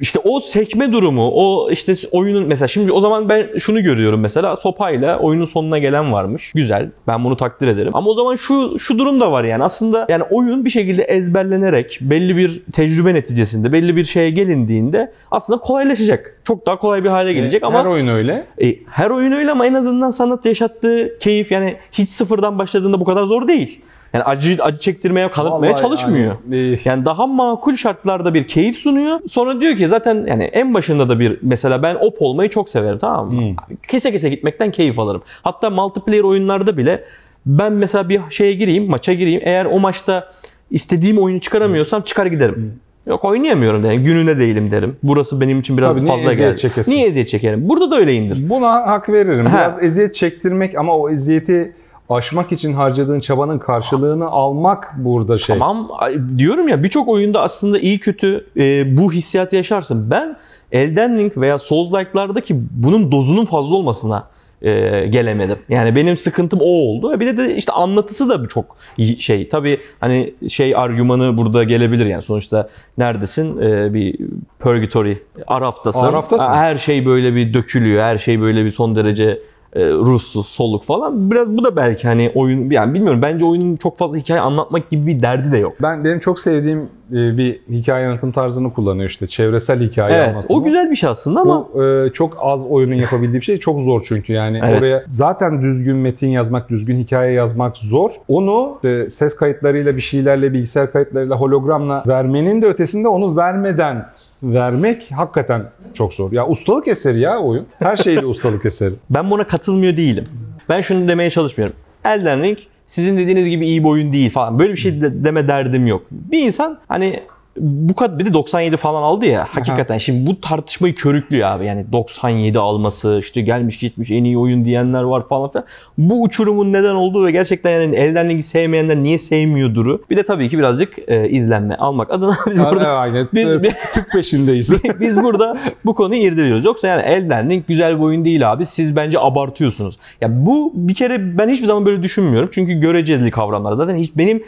işte 0.00 0.18
o 0.24 0.40
sekme 0.40 0.92
durumu, 0.92 1.30
o 1.34 1.70
işte 1.70 1.94
oyunun 2.12 2.46
mesela 2.46 2.68
şimdi 2.68 2.92
o 2.92 3.00
zaman 3.00 3.28
ben 3.28 3.48
şunu 3.58 3.82
görüyorum 3.82 4.20
mesela 4.20 4.56
sopayla 4.56 5.18
oyunun 5.18 5.44
sonuna 5.44 5.78
gelen 5.78 6.12
varmış. 6.12 6.52
Güzel. 6.54 6.90
Ben 7.06 7.24
bunu 7.24 7.36
takdir 7.36 7.66
ederim. 7.66 7.90
Ama 7.94 8.10
o 8.10 8.14
zaman 8.14 8.36
şu 8.36 8.78
şu 8.78 8.98
durum 8.98 9.20
da 9.20 9.32
var 9.32 9.44
yani. 9.44 9.64
Aslında 9.64 10.06
yani 10.08 10.22
oyun 10.30 10.64
bir 10.64 10.70
şekilde 10.70 11.02
ezberlenerek 11.02 11.98
belli 12.00 12.36
bir 12.36 12.62
tecrübe 12.72 13.14
neticesinde 13.14 13.72
belli 13.72 13.96
bir 13.96 14.04
şeye 14.04 14.30
gelindiğinde 14.30 15.12
aslında 15.30 15.58
kolaylaşacak. 15.60 16.40
Çok 16.44 16.66
daha 16.66 16.78
kolay 16.78 17.04
bir 17.04 17.08
hale 17.08 17.32
gelecek 17.32 17.62
ama 17.62 17.78
Her 17.78 17.84
oyun 17.84 18.08
öyle. 18.08 18.44
e, 18.62 18.74
her 18.90 19.10
oyun 19.10 19.32
öyle 19.32 19.50
ama 19.50 19.66
en 19.66 19.74
azından 19.74 20.10
sanat 20.10 20.46
yaşattığı 20.46 21.18
keyif 21.20 21.52
yani 21.52 21.76
hiç 21.92 22.08
sıfırdan 22.08 22.58
başladığında 22.58 23.00
bu 23.00 23.04
kadar 23.04 23.24
zor 23.24 23.48
değil. 23.48 23.80
Yani 24.14 24.24
acı 24.24 24.56
acı 24.62 24.78
çektirmeye, 24.80 25.30
kanıtmaya 25.30 25.72
Vallahi 25.72 25.82
çalışmıyor. 25.82 26.36
yani, 26.50 26.78
Yani 26.84 27.04
daha 27.04 27.26
makul 27.26 27.74
şartlarda 27.76 28.34
bir 28.34 28.48
keyif 28.48 28.76
sunuyor. 28.76 29.20
Sonra 29.28 29.60
diyor 29.60 29.76
ki 29.76 29.88
zaten 29.88 30.26
yani 30.26 30.44
en 30.44 30.74
başında 30.74 31.08
da 31.08 31.20
bir 31.20 31.38
mesela 31.42 31.82
ben 31.82 31.94
op 31.94 32.16
olmayı 32.22 32.50
çok 32.50 32.70
severim 32.70 32.98
tamam 32.98 33.32
mı? 33.34 33.40
Hmm. 33.40 33.76
Kese 33.88 34.12
kese 34.12 34.28
gitmekten 34.28 34.70
keyif 34.70 34.98
alırım. 34.98 35.22
Hatta 35.42 35.70
multiplayer 35.70 36.22
oyunlarda 36.22 36.76
bile 36.76 37.04
ben 37.46 37.72
mesela 37.72 38.08
bir 38.08 38.20
şeye 38.30 38.52
gireyim, 38.52 38.90
maça 38.90 39.12
gireyim. 39.12 39.40
Eğer 39.44 39.64
o 39.64 39.80
maçta 39.80 40.32
istediğim 40.70 41.18
oyunu 41.18 41.40
çıkaramıyorsam 41.40 42.02
çıkar 42.02 42.26
giderim. 42.26 42.80
Yok 43.06 43.24
oynayamıyorum 43.24 43.82
derim. 43.82 44.04
Gününe 44.04 44.38
değilim 44.38 44.70
derim. 44.70 44.96
Burası 45.02 45.40
benim 45.40 45.60
için 45.60 45.76
biraz 45.76 45.96
Tabii, 45.96 46.06
fazla 46.06 46.34
geldi. 46.34 46.56
çekesin? 46.60 46.92
Niye 46.92 47.06
eziyet 47.06 47.28
çekerim? 47.28 47.68
Burada 47.68 47.90
da 47.90 47.96
öyleyimdir. 47.96 48.50
Buna 48.50 48.86
hak 48.86 49.08
veririm. 49.08 49.46
Ha. 49.46 49.56
Biraz 49.58 49.82
eziyet 49.82 50.14
çektirmek 50.14 50.78
ama 50.78 50.96
o 50.96 51.10
eziyeti 51.10 51.74
aşmak 52.14 52.52
için 52.52 52.72
harcadığın 52.72 53.20
çabanın 53.20 53.58
karşılığını 53.58 54.26
almak 54.26 54.92
burada 54.98 55.38
şey. 55.38 55.58
Tamam 55.58 55.90
diyorum 56.38 56.68
ya 56.68 56.82
birçok 56.82 57.08
oyunda 57.08 57.42
aslında 57.42 57.78
iyi 57.78 57.98
kötü 58.00 58.46
e, 58.56 58.96
bu 58.96 59.12
hissiyatı 59.12 59.56
yaşarsın. 59.56 60.10
Ben 60.10 60.36
Elden 60.72 61.18
Ring 61.18 61.36
veya 61.36 61.56
Souls-like'lardaki 61.56 62.60
bunun 62.70 63.12
dozunun 63.12 63.44
fazla 63.44 63.76
olmasına 63.76 64.28
e, 64.62 65.06
gelemedim. 65.06 65.58
Yani 65.68 65.96
benim 65.96 66.18
sıkıntım 66.18 66.60
o 66.62 66.64
oldu. 66.64 67.20
Bir 67.20 67.26
de, 67.26 67.36
de 67.36 67.56
işte 67.56 67.72
anlatısı 67.72 68.28
da 68.28 68.48
çok 68.48 68.76
şey. 69.18 69.48
Tabii 69.48 69.80
hani 70.00 70.34
şey 70.48 70.76
argümanı 70.76 71.36
burada 71.36 71.64
gelebilir 71.64 72.06
yani 72.06 72.22
sonuçta 72.22 72.68
neredesin? 72.98 73.60
E, 73.60 73.94
bir 73.94 74.18
purgatory, 74.60 75.16
Araf'tasın. 75.46 76.06
Araf'tasın. 76.06 76.52
Her 76.52 76.78
şey 76.78 77.06
böyle 77.06 77.34
bir 77.34 77.54
dökülüyor. 77.54 78.02
Her 78.02 78.18
şey 78.18 78.40
böyle 78.40 78.64
bir 78.64 78.72
son 78.72 78.96
derece 78.96 79.40
e, 79.76 79.80
ruhsuz, 79.90 80.46
soluk 80.46 80.84
falan. 80.84 81.30
Biraz 81.30 81.48
bu 81.48 81.64
da 81.64 81.76
belki 81.76 82.08
hani 82.08 82.32
oyun 82.34 82.70
yani 82.70 82.94
bilmiyorum 82.94 83.22
bence 83.22 83.44
oyunun 83.44 83.76
çok 83.76 83.98
fazla 83.98 84.16
hikaye 84.16 84.40
anlatmak 84.40 84.90
gibi 84.90 85.06
bir 85.06 85.22
derdi 85.22 85.52
de 85.52 85.58
yok. 85.58 85.72
Ben 85.82 86.04
benim 86.04 86.18
çok 86.18 86.38
sevdiğim 86.38 86.88
e, 87.12 87.36
bir 87.36 87.60
hikaye 87.70 88.06
anlatım 88.06 88.32
tarzını 88.32 88.72
kullanıyor 88.72 89.08
işte. 89.08 89.26
Çevresel 89.26 89.80
hikaye 89.80 90.16
Evet, 90.16 90.28
anlatımı. 90.28 90.58
o 90.60 90.64
güzel 90.64 90.90
bir 90.90 90.96
şey 90.96 91.10
aslında 91.10 91.40
ama 91.40 91.68
Bu 91.74 91.84
e, 91.84 92.12
çok 92.12 92.36
az 92.40 92.66
oyunun 92.66 92.94
yapabildiği 92.94 93.40
bir 93.40 93.44
şey. 93.44 93.58
Çok 93.58 93.80
zor 93.80 94.02
çünkü 94.08 94.32
yani. 94.32 94.60
Evet. 94.64 94.78
Oraya 94.78 94.98
zaten 95.10 95.62
düzgün 95.62 95.96
metin 95.96 96.28
yazmak, 96.28 96.68
düzgün 96.70 96.96
hikaye 96.96 97.32
yazmak 97.32 97.76
zor. 97.76 98.10
Onu 98.28 98.78
e, 98.84 99.10
ses 99.10 99.36
kayıtlarıyla, 99.36 99.96
bir 99.96 100.00
şeylerle, 100.00 100.52
bilgisayar 100.52 100.92
kayıtlarıyla, 100.92 101.36
hologramla 101.36 102.04
vermenin 102.06 102.62
de 102.62 102.66
ötesinde 102.66 103.08
onu 103.08 103.36
vermeden 103.36 104.06
vermek 104.42 105.10
hakikaten 105.10 105.62
çok 105.94 106.14
zor. 106.14 106.32
Ya 106.32 106.48
ustalık 106.48 106.88
eseri 106.88 107.18
ya 107.20 107.38
oyun. 107.38 107.66
Her 107.78 107.96
şeyle 107.96 108.26
ustalık 108.26 108.66
eseri. 108.66 108.94
ben 109.10 109.30
buna 109.30 109.46
katılmıyor 109.46 109.96
değilim. 109.96 110.24
Ben 110.68 110.80
şunu 110.80 111.08
demeye 111.08 111.30
çalışmıyorum. 111.30 111.76
Elden 112.04 112.42
Ring 112.42 112.58
sizin 112.86 113.18
dediğiniz 113.18 113.48
gibi 113.48 113.66
iyi 113.66 113.84
bir 113.84 113.88
oyun 113.88 114.12
değil 114.12 114.30
falan. 114.30 114.58
Böyle 114.58 114.72
bir 114.72 114.78
şey 114.78 115.00
de- 115.00 115.24
deme 115.24 115.48
derdim 115.48 115.86
yok. 115.86 116.06
Bir 116.10 116.38
insan 116.38 116.78
hani 116.88 117.22
bu 117.58 117.94
kadar 117.94 118.18
bir 118.18 118.26
de 118.26 118.34
97 118.34 118.76
falan 118.76 119.02
aldı 119.02 119.26
ya 119.26 119.46
hakikaten 119.50 119.98
şimdi 119.98 120.30
bu 120.30 120.40
tartışmayı 120.40 120.94
körüklüyor 120.94 121.48
abi 121.48 121.66
yani 121.66 121.84
97 121.92 122.58
alması 122.58 123.18
işte 123.20 123.40
gelmiş 123.40 123.78
gitmiş 123.78 124.10
en 124.10 124.24
iyi 124.24 124.38
oyun 124.38 124.64
diyenler 124.64 125.02
var 125.02 125.28
falan 125.28 125.50
filan 125.50 125.64
bu 125.98 126.22
uçurumun 126.22 126.72
neden 126.72 126.94
olduğu 126.94 127.26
ve 127.26 127.30
gerçekten 127.30 127.80
yani 127.80 127.96
Elden 127.96 128.28
Ring'i 128.28 128.42
sevmeyenler 128.42 128.96
niye 128.96 129.18
sevmiyorduru 129.18 130.02
bir 130.10 130.16
de 130.16 130.22
tabii 130.22 130.48
ki 130.48 130.58
birazcık 130.58 130.98
e, 131.08 131.28
izlenme 131.28 131.74
almak 131.74 132.10
adına 132.10 132.36
biz 132.50 132.58
burada 132.70 132.98
Aynen. 132.98 133.28
Biz- 133.32 133.60
Tık, 133.92 134.10
peşindeyiz. 134.12 134.84
Biz 135.00 135.22
burada 135.22 135.56
bu 135.84 135.94
konuyu 135.94 136.20
irdeliyoruz. 136.22 136.64
Yoksa 136.64 136.88
yani 136.88 137.02
Elden 137.02 137.50
Ring 137.50 137.64
güzel 137.68 137.96
bir 137.98 138.02
oyun 138.02 138.24
değil 138.24 138.52
abi. 138.52 138.66
Siz 138.66 138.96
bence 138.96 139.18
abartıyorsunuz. 139.20 139.98
Ya 140.20 140.46
bu 140.46 140.72
bir 140.74 140.94
kere 140.94 141.38
ben 141.38 141.48
hiçbir 141.48 141.66
zaman 141.66 141.86
böyle 141.86 142.02
düşünmüyorum. 142.02 142.48
Çünkü 142.52 142.72
göreceli 142.72 143.30
kavramlar. 143.30 143.72
Zaten 143.72 143.94
hiç 143.94 144.10
benim 144.16 144.42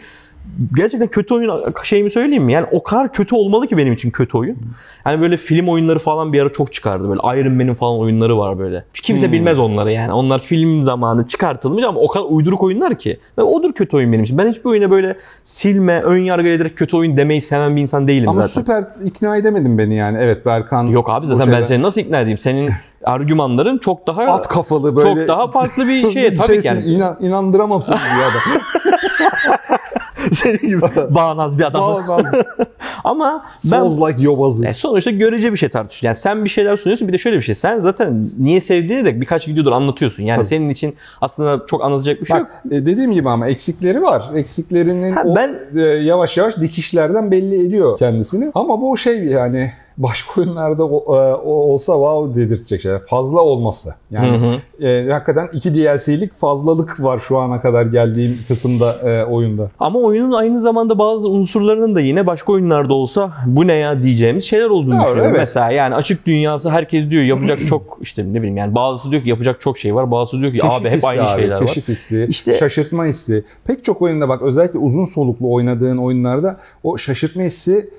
gerçekten 0.77 1.09
kötü 1.09 1.35
oyun 1.35 1.51
şeyimi 1.85 2.11
söyleyeyim 2.11 2.45
mi? 2.45 2.53
Yani 2.53 2.67
o 2.73 2.83
kadar 2.83 3.13
kötü 3.13 3.35
olmalı 3.35 3.67
ki 3.67 3.77
benim 3.77 3.93
için 3.93 4.11
kötü 4.11 4.39
oyun. 4.39 4.57
Hani 5.05 5.21
böyle 5.21 5.37
film 5.37 5.69
oyunları 5.69 5.99
falan 5.99 6.33
bir 6.33 6.43
ara 6.43 6.53
çok 6.53 6.73
çıkardı. 6.73 7.09
Böyle 7.09 7.41
Iron 7.41 7.53
Man'in 7.53 7.75
falan 7.75 7.99
oyunları 7.99 8.39
var 8.39 8.59
böyle. 8.59 8.85
Kimse 9.03 9.27
Hmm. 9.27 9.33
bilmez 9.33 9.59
onları 9.59 9.93
yani. 9.93 10.13
Onlar 10.13 10.39
film 10.39 10.83
zamanı 10.83 11.27
çıkartılmış 11.27 11.85
ama 11.85 12.01
o 12.01 12.09
kadar 12.09 12.25
uyduruk 12.29 12.63
oyunlar 12.63 12.99
ki. 12.99 13.21
Ve 13.39 13.43
odur 13.43 13.73
kötü 13.73 13.97
oyun 13.97 14.13
benim 14.13 14.25
için. 14.25 14.39
Ben 14.39 14.49
hiçbir 14.49 14.65
oyuna 14.71 14.91
böyle 14.91 15.17
silme, 15.43 16.01
ön 16.01 16.19
yargı 16.23 16.49
ederek 16.49 16.77
kötü 16.77 16.97
oyun 16.97 17.17
demeyi 17.17 17.41
seven 17.43 17.77
bir 17.77 17.83
insan 17.83 18.09
değilim 18.09 18.29
Ama 18.29 18.43
zaten. 18.43 18.61
süper 18.63 19.07
ikna 19.07 19.37
edemedin 19.37 19.79
beni 19.79 19.95
yani. 19.95 20.19
Evet 20.21 20.47
Berkan. 20.47 20.85
Yok 20.85 21.11
abi 21.11 21.27
zaten 21.27 21.47
ben 21.47 21.53
şeyden- 21.53 21.67
seni 21.67 21.83
nasıl 21.83 22.01
ikna 22.01 22.21
edeyim? 22.21 22.39
Senin 22.39 22.71
argümanların 23.05 23.79
çok 23.79 24.07
daha 24.07 24.23
at 24.23 24.49
kafalı 24.49 24.97
böyle. 24.97 25.21
çok 25.21 25.29
daha 25.29 25.51
farklı 25.51 25.89
bir 25.89 26.11
şey 26.13 26.35
tabii 26.35 26.61
ki 26.61 26.67
yani. 26.69 26.85
İnan, 26.85 27.17
inandıramam 27.21 27.83
seni 27.83 27.97
ya 27.97 28.29
da. 28.29 28.61
Senin 30.43 30.59
gibi 30.59 30.81
bağnaz 31.11 31.59
bir 31.59 31.65
adam. 31.65 31.83
Olmaz. 31.83 32.35
Ama 33.05 33.45
ben 33.73 33.81
Souls 33.83 34.11
like 34.11 34.23
yobazı. 34.23 34.67
e, 34.67 34.75
sonuçta 34.75 35.11
görece 35.11 35.53
bir 35.53 35.57
şey 35.57 35.69
tartışıyorsun. 35.69 36.07
Yani 36.07 36.17
sen 36.17 36.45
bir 36.45 36.51
şeyler 36.51 36.77
sunuyorsun 36.77 37.09
bir 37.09 37.13
de 37.13 37.19
şöyle 37.19 37.37
bir 37.37 37.43
şey. 37.43 37.55
Sen 37.55 37.81
zaten 37.81 38.31
niye 38.39 38.61
sevdiğini 38.61 39.05
de 39.05 39.21
birkaç 39.21 39.49
videodur 39.49 39.73
anlatıyorsun. 39.73 40.23
Yani 40.23 40.37
Tabii. 40.37 40.47
senin 40.47 40.69
için 40.69 40.97
aslında 41.21 41.67
çok 41.67 41.85
anlatacak 41.85 42.21
bir 42.21 42.27
şey 42.27 42.39
yok. 42.39 42.49
Bak 42.65 42.73
e, 42.73 42.87
dediğim 42.87 43.13
gibi 43.13 43.29
ama 43.29 43.49
eksikleri 43.49 44.03
var. 44.03 44.25
Eksiklerinin 44.35 45.13
Ha, 45.13 45.23
o 45.27 45.37
ben- 45.37 45.59
e, 45.77 45.81
yavaş 45.81 46.37
yavaş 46.37 46.57
dikişlerden 46.61 47.31
belli 47.31 47.67
ediyor 47.67 47.99
kendisini. 47.99 48.51
Ama 48.55 48.81
bu 48.81 48.97
şey 48.97 49.25
yani 49.25 49.73
başka 49.99 50.41
oyunlarda 50.41 50.85
o, 50.87 51.17
e, 51.17 51.35
o 51.35 51.51
olsa 51.51 51.93
wow 51.93 52.41
dedirtecek 52.43 52.81
şeyler. 52.81 53.03
Fazla 53.07 53.41
olması. 53.41 53.95
Yani 54.11 54.39
Hı 54.39 54.47
hı. 54.83 54.87
e, 54.87 55.13
hakikaten 55.13 55.49
iki 55.53 55.75
DLC'lik 55.75 56.35
fazlalık 56.35 57.03
var 57.03 57.19
şu 57.19 57.39
ana 57.39 57.61
kadar 57.61 57.87
geldiğim 57.87 58.39
kısımda 58.49 58.93
e, 58.93 59.25
oyunda. 59.25 59.71
Ama 59.81 59.99
oyunun 59.99 60.33
aynı 60.33 60.61
zamanda 60.61 60.99
bazı 60.99 61.29
unsurlarının 61.29 61.95
da 61.95 62.01
yine 62.01 62.27
başka 62.27 62.53
oyunlarda 62.53 62.95
olsa 62.95 63.33
bu 63.47 63.67
ne 63.67 63.73
ya 63.73 64.03
diyeceğimiz 64.03 64.45
şeyler 64.45 64.67
olduğunu 64.71 64.95
Doğru, 64.95 65.01
düşünüyorum. 65.03 65.31
evet. 65.31 65.39
Mesela 65.41 65.71
yani 65.71 65.95
açık 65.95 66.27
dünyası 66.27 66.71
herkes 66.71 67.11
diyor 67.11 67.23
yapacak 67.23 67.59
çok 67.69 67.99
işte 68.03 68.25
ne 68.33 68.35
bileyim 68.39 68.57
yani 68.57 68.75
bazısı 68.75 69.11
diyor 69.11 69.23
ki 69.23 69.29
yapacak 69.29 69.61
çok 69.61 69.79
şey 69.79 69.95
var. 69.95 70.11
Bazısı 70.11 70.41
diyor 70.41 70.53
ki 70.53 70.65
abi 70.65 70.91
hep 70.91 71.05
aynı 71.05 71.23
abi, 71.31 71.41
şeyler 71.41 71.55
var. 71.57 71.67
keşif 71.67 71.89
hissi, 71.89 72.27
İşte- 72.29 72.55
şaşırtma 72.55 73.05
hissi. 73.05 73.45
Pek 73.67 73.85
çok 73.85 74.03
oyunda 74.03 74.29
bak 74.29 74.43
özellikle 74.43 74.79
uzun 74.79 75.05
soluklu 75.05 75.55
oynadığın 75.55 75.97
oyunlarda 75.97 76.57
o 76.83 76.99
şaşırtma 76.99 77.43
hissi 77.43 77.91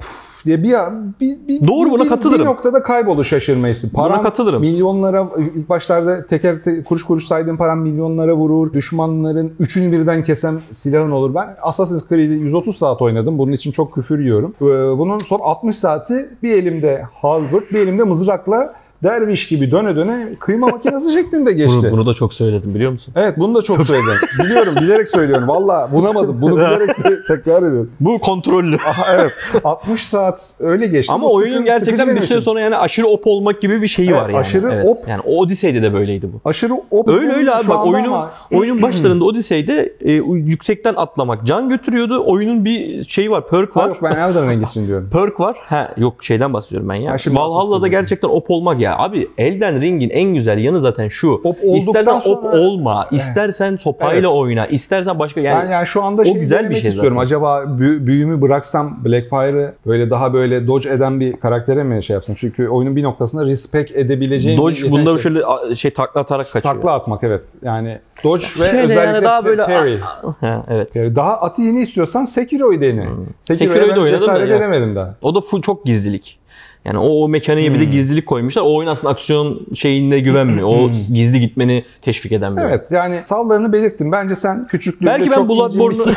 puf 0.00 0.35
diye 0.46 0.62
bir, 0.62 0.72
bir, 1.20 1.48
bir, 1.48 1.66
Doğru, 1.68 1.86
bir, 1.86 1.90
buna 1.90 2.04
bir- 2.04 2.08
katılırım. 2.08 2.40
Bir 2.40 2.44
noktada 2.44 2.82
kaybolur 2.82 3.24
şaşırma 3.24 3.66
hissi. 3.68 3.92
Paran 3.92 4.22
katılırım. 4.22 4.60
milyonlara 4.60 5.28
ilk 5.54 5.68
başlarda 5.68 6.26
teker 6.26 6.62
te- 6.62 6.84
kuruş 6.84 7.02
kuruş 7.04 7.24
saydığın 7.26 7.56
paran 7.56 7.78
milyonlara 7.78 8.34
vurur. 8.36 8.72
Düşmanların 8.72 9.52
üçünü 9.58 9.92
birden 9.92 10.22
kesen 10.24 10.60
silahın 10.72 11.10
olur. 11.10 11.34
Ben 11.34 11.56
Assassin's 11.62 12.08
Creed'i 12.08 12.32
130 12.34 12.76
saat 12.76 13.02
oynadım. 13.02 13.38
Bunun 13.38 13.52
için 13.52 13.72
çok 13.72 13.94
küfür 13.94 14.20
yiyorum. 14.20 14.54
Ee, 14.60 14.98
Bunun 14.98 15.18
son 15.18 15.40
60 15.40 15.76
saati 15.78 16.28
bir 16.42 16.52
elimde 16.52 17.02
halberd, 17.12 17.62
bir 17.72 17.78
elimde 17.80 18.04
mızrakla 18.04 18.74
derviş 19.02 19.48
gibi 19.48 19.70
döne 19.70 19.96
döne 19.96 20.28
kıyma 20.40 20.66
makinesi 20.68 21.12
şeklinde 21.12 21.52
geçti. 21.52 21.78
Bunu, 21.82 21.90
bunu 21.92 22.06
da 22.06 22.14
çok 22.14 22.34
söyledim 22.34 22.74
biliyor 22.74 22.92
musun? 22.92 23.14
Evet 23.16 23.34
bunu 23.38 23.54
da 23.54 23.62
çok 23.62 23.82
söyledim. 23.86 24.12
Biliyorum 24.44 24.74
bilerek 24.80 25.08
söylüyorum. 25.08 25.48
Valla 25.48 25.88
bunamadım. 25.92 26.42
Bunu 26.42 26.56
bilerek 26.56 26.90
tekrar 27.28 27.58
ediyorum. 27.62 27.90
Bu 28.00 28.18
kontrollü. 28.18 28.76
Aha, 28.76 29.14
evet 29.14 29.32
60 29.64 30.06
saat 30.06 30.54
öyle 30.60 30.86
geçti. 30.86 31.12
Ama 31.12 31.28
Bu 31.28 31.34
oyunun 31.34 31.64
gerçekten 31.64 32.16
bir 32.16 32.20
süre 32.20 32.40
sonra 32.40 32.60
yani 32.60 32.76
aşırı 32.76 33.06
op 33.06 33.26
olmak 33.26 33.62
gibi 33.62 33.82
bir 33.82 33.86
şeyi 33.86 34.08
Evet, 34.10 34.20
var 34.22 34.28
yani. 34.28 34.38
aşırı 34.38 34.70
Evet. 34.72 34.86
op. 34.86 35.08
Yani 35.08 35.20
Odyssey'de 35.20 35.82
de 35.82 35.92
böyleydi 35.92 36.28
bu. 36.32 36.48
Aşırı 36.48 36.72
o 36.90 37.10
Öyle 37.10 37.32
öyle 37.32 37.54
abi 37.54 37.68
bak 37.68 37.86
oyunun 37.86 38.08
ama- 38.08 38.30
oyunun 38.52 38.82
başlarında 38.82 39.24
Odyssey'de 39.24 39.92
e, 40.00 40.12
yüksekten 40.32 40.94
atlamak 40.94 41.46
can 41.46 41.68
götürüyordu. 41.68 42.22
Oyunun 42.26 42.64
bir 42.64 43.04
şeyi 43.04 43.30
var, 43.30 43.48
perk 43.48 43.76
Ha, 43.76 43.80
var. 43.80 43.88
yok 43.88 43.98
ben 44.02 44.10
Elden 44.16 44.50
Ring 44.50 44.66
için 44.66 44.86
diyorum. 44.86 45.10
Perk 45.12 45.40
var. 45.40 45.56
Ha 45.60 45.94
yok 45.96 46.24
şeyden 46.24 46.52
bahsediyorum 46.52 46.88
ben 46.88 46.94
ya. 46.94 47.12
Ha, 47.12 47.16
Valhalla'da 47.30 47.88
gerçekten 47.88 48.28
op 48.28 48.50
olmak 48.50 48.80
ya. 48.86 48.98
Abi 48.98 49.28
Elden 49.38 49.80
Ring'in 49.80 50.10
en 50.10 50.34
güzel 50.34 50.58
yanı 50.58 50.80
zaten 50.80 51.08
şu. 51.08 51.30
Op 51.44 51.56
İstersen 51.76 52.14
op 52.16 52.22
sonra- 52.22 52.58
olma, 52.60 53.08
istersen 53.10 53.76
sopayla 53.76 54.28
oyna, 54.28 54.66
istersen 54.66 55.18
başka 55.18 55.40
yani 55.40 55.64
ben 55.64 55.70
yani 55.72 55.86
şu 55.86 56.02
anda 56.02 56.22
o 56.22 56.24
şey 56.24 56.34
güzel 56.34 56.70
bir 56.70 56.74
şey 56.74 56.88
istiyorum. 56.90 57.16
zaten. 57.18 57.26
Acaba 57.26 57.64
büyü- 57.78 58.06
büyümü 58.06 58.42
bıraksam 58.42 59.04
Blackfire'ı 59.04 59.74
böyle 59.86 60.10
daha 60.10 60.32
böyle 60.32 60.66
dodge 60.66 60.90
eden 60.90 61.20
bir 61.20 61.32
karaktere 61.32 61.84
mi 61.84 62.04
şey 62.04 62.14
yapsam? 62.14 62.36
Çünkü 62.38 62.68
oyunun 62.68 62.96
bir 62.96 63.02
noktasında 63.02 63.46
respect 63.46 63.90
edebileceğim 63.96 64.60
Dodge 64.60 64.82
bir 64.82 64.90
bunda 64.90 65.10
yetenek- 65.10 65.22
şöyle 65.22 65.76
şey 65.76 65.90
takla 65.90 66.20
atarak 66.20 66.46
kaçıyor. 66.52 66.74
takla 66.74 66.92
atmak 66.92 67.24
evet. 67.24 67.42
Yani 67.62 67.98
dodge 68.24 68.44
ve 68.60 68.68
Şöyle 68.68 68.82
özellikle 68.82 68.94
yani 69.16 69.24
daha 69.24 69.44
böyle 69.44 69.64
parry. 69.64 69.98
Ha, 70.40 70.64
evet. 70.68 70.94
Parry. 70.94 71.16
Daha 71.16 71.40
atı 71.40 71.62
yeni 71.62 71.80
istiyorsan 71.80 72.24
Sekiro'yu 72.24 72.80
dene. 72.80 73.06
Sekiro'ya 73.40 73.80
Sekiro'yu 73.82 74.12
ben 74.12 74.18
cesaret 74.18 74.48
ya. 74.50 74.56
edemedim 74.56 74.94
daha. 74.94 75.14
O 75.22 75.34
da 75.34 75.40
full 75.40 75.62
çok 75.62 75.84
gizlilik. 75.86 76.38
Yani 76.86 76.98
o, 76.98 77.08
o 77.24 77.28
mekaniğe 77.28 77.68
Hmm. 77.68 77.74
bir 77.74 77.80
de 77.80 77.84
gizlilik 77.84 78.26
koymuşlar. 78.26 78.62
O 78.62 78.74
oyun 78.76 78.88
aslında 78.88 79.12
aksiyon 79.12 79.66
şeyine 79.74 80.20
güvenmiyor. 80.20 80.68
O 80.68 80.90
gizli 81.14 81.40
gitmeni 81.40 81.84
teşvik 82.02 82.32
eden 82.32 82.52
bir 82.56 82.60
oyun. 82.60 82.68
Hmm. 82.68 82.74
Evet 82.78 82.90
yani 82.90 83.20
sallarını 83.24 83.72
belirttin. 83.72 84.12
Bence 84.12 84.34
sen 84.34 84.64
küçüklüğünde 84.64 85.10
Belki 85.10 85.30
ben 85.30 85.34
çok 85.34 85.48
Bloodborne'u 85.48 86.14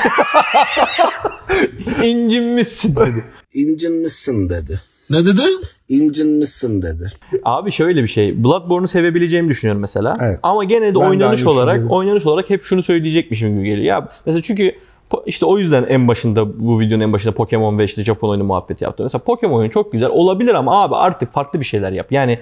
incinmişsin. 2.03 2.95
dedi. 2.95 3.23
İncinmişsin 3.53 4.49
dedi. 4.49 4.81
Ne 5.09 5.25
dedi? 5.25 5.41
İncinmişsin 5.89 6.81
dedi. 6.81 7.11
Abi 7.45 7.71
şöyle 7.71 8.03
bir 8.03 8.07
şey. 8.07 8.43
Bloodborne'u 8.43 8.87
sevebileceğimi 8.87 9.49
düşünüyorum 9.49 9.81
mesela. 9.81 10.17
Evet. 10.21 10.39
Ama 10.43 10.63
gene 10.63 10.85
de 10.91 10.95
Ben 10.95 10.99
oynanış 10.99 11.45
olarak 11.45 11.91
oynanış 11.91 12.25
olarak 12.25 12.49
hep 12.49 12.63
şunu 12.63 12.83
söyleyecekmişim 12.83 13.49
gibi 13.57 13.65
geliyor. 13.69 13.85
Ya 13.85 14.09
mesela 14.25 14.41
çünkü 14.41 14.75
işte 15.25 15.45
o 15.45 15.57
yüzden 15.57 15.85
en 15.89 16.07
başında 16.07 16.59
bu 16.59 16.79
videonun 16.79 17.03
en 17.03 17.13
başında 17.13 17.33
Pokemon 17.33 17.79
ve 17.79 17.83
işte 17.83 18.03
Japon 18.03 18.29
oyunu 18.29 18.43
muhabbeti 18.43 18.83
yaptım. 18.83 19.05
Mesela 19.05 19.23
Pokemon 19.23 19.57
oyunu 19.57 19.71
çok 19.71 19.91
güzel 19.91 20.09
olabilir 20.09 20.53
ama 20.53 20.83
abi 20.83 20.95
artık 20.95 21.33
farklı 21.33 21.59
bir 21.59 21.65
şeyler 21.65 21.91
yap. 21.91 22.11
Yani 22.11 22.39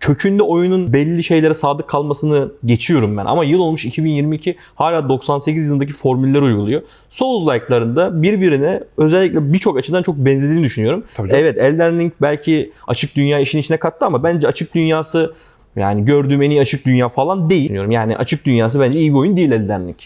kökünde 0.00 0.42
oyunun 0.42 0.92
belli 0.92 1.24
şeylere 1.24 1.54
sadık 1.54 1.88
kalmasını 1.88 2.48
geçiyorum 2.64 3.16
ben. 3.16 3.26
Ama 3.26 3.44
yıl 3.44 3.58
olmuş 3.58 3.84
2022 3.84 4.56
hala 4.74 5.08
98 5.08 5.66
yılındaki 5.66 5.92
formüller 5.92 6.42
uyguluyor. 6.42 6.82
Souls-like'larında 7.10 8.22
birbirine 8.22 8.82
özellikle 8.96 9.52
birçok 9.52 9.78
açıdan 9.78 10.02
çok 10.02 10.16
benzediğini 10.16 10.64
düşünüyorum. 10.64 11.04
Evet 11.36 11.58
Elden 11.58 11.98
Ring 11.98 12.12
belki 12.22 12.72
açık 12.86 13.16
dünya 13.16 13.38
işin 13.38 13.58
içine 13.58 13.76
kattı 13.76 14.06
ama 14.06 14.22
bence 14.22 14.48
açık 14.48 14.74
dünyası 14.74 15.34
yani 15.76 16.04
gördüğüm 16.04 16.42
en 16.42 16.50
iyi 16.50 16.60
açık 16.60 16.86
dünya 16.86 17.08
falan 17.08 17.50
değil. 17.50 17.64
Düşünüyorum. 17.64 17.90
Yani 17.90 18.16
açık 18.16 18.44
dünyası 18.44 18.80
bence 18.80 19.00
iyi 19.00 19.10
bir 19.10 19.18
oyun 19.18 19.36
değil 19.36 19.52
Elden 19.52 19.86
Ring. 19.86 19.96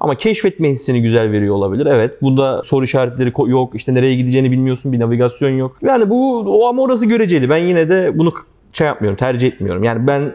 Ama 0.00 0.14
keşfetme 0.14 0.68
hissini 0.68 1.02
güzel 1.02 1.32
veriyor 1.32 1.54
olabilir. 1.54 1.86
Evet. 1.86 2.22
Bunda 2.22 2.62
soru 2.62 2.84
işaretleri 2.84 3.32
yok. 3.46 3.74
İşte 3.74 3.94
nereye 3.94 4.14
gideceğini 4.14 4.50
bilmiyorsun. 4.50 4.92
Bir 4.92 5.00
navigasyon 5.00 5.50
yok. 5.50 5.76
Yani 5.82 6.10
bu 6.10 6.38
o 6.38 6.66
ama 6.68 6.82
orası 6.82 7.06
göreceli. 7.06 7.50
Ben 7.50 7.56
yine 7.56 7.88
de 7.88 8.18
bunu 8.18 8.32
şey 8.72 8.86
yapmıyorum. 8.86 9.16
Tercih 9.16 9.48
etmiyorum. 9.48 9.84
Yani 9.84 10.06
ben 10.06 10.32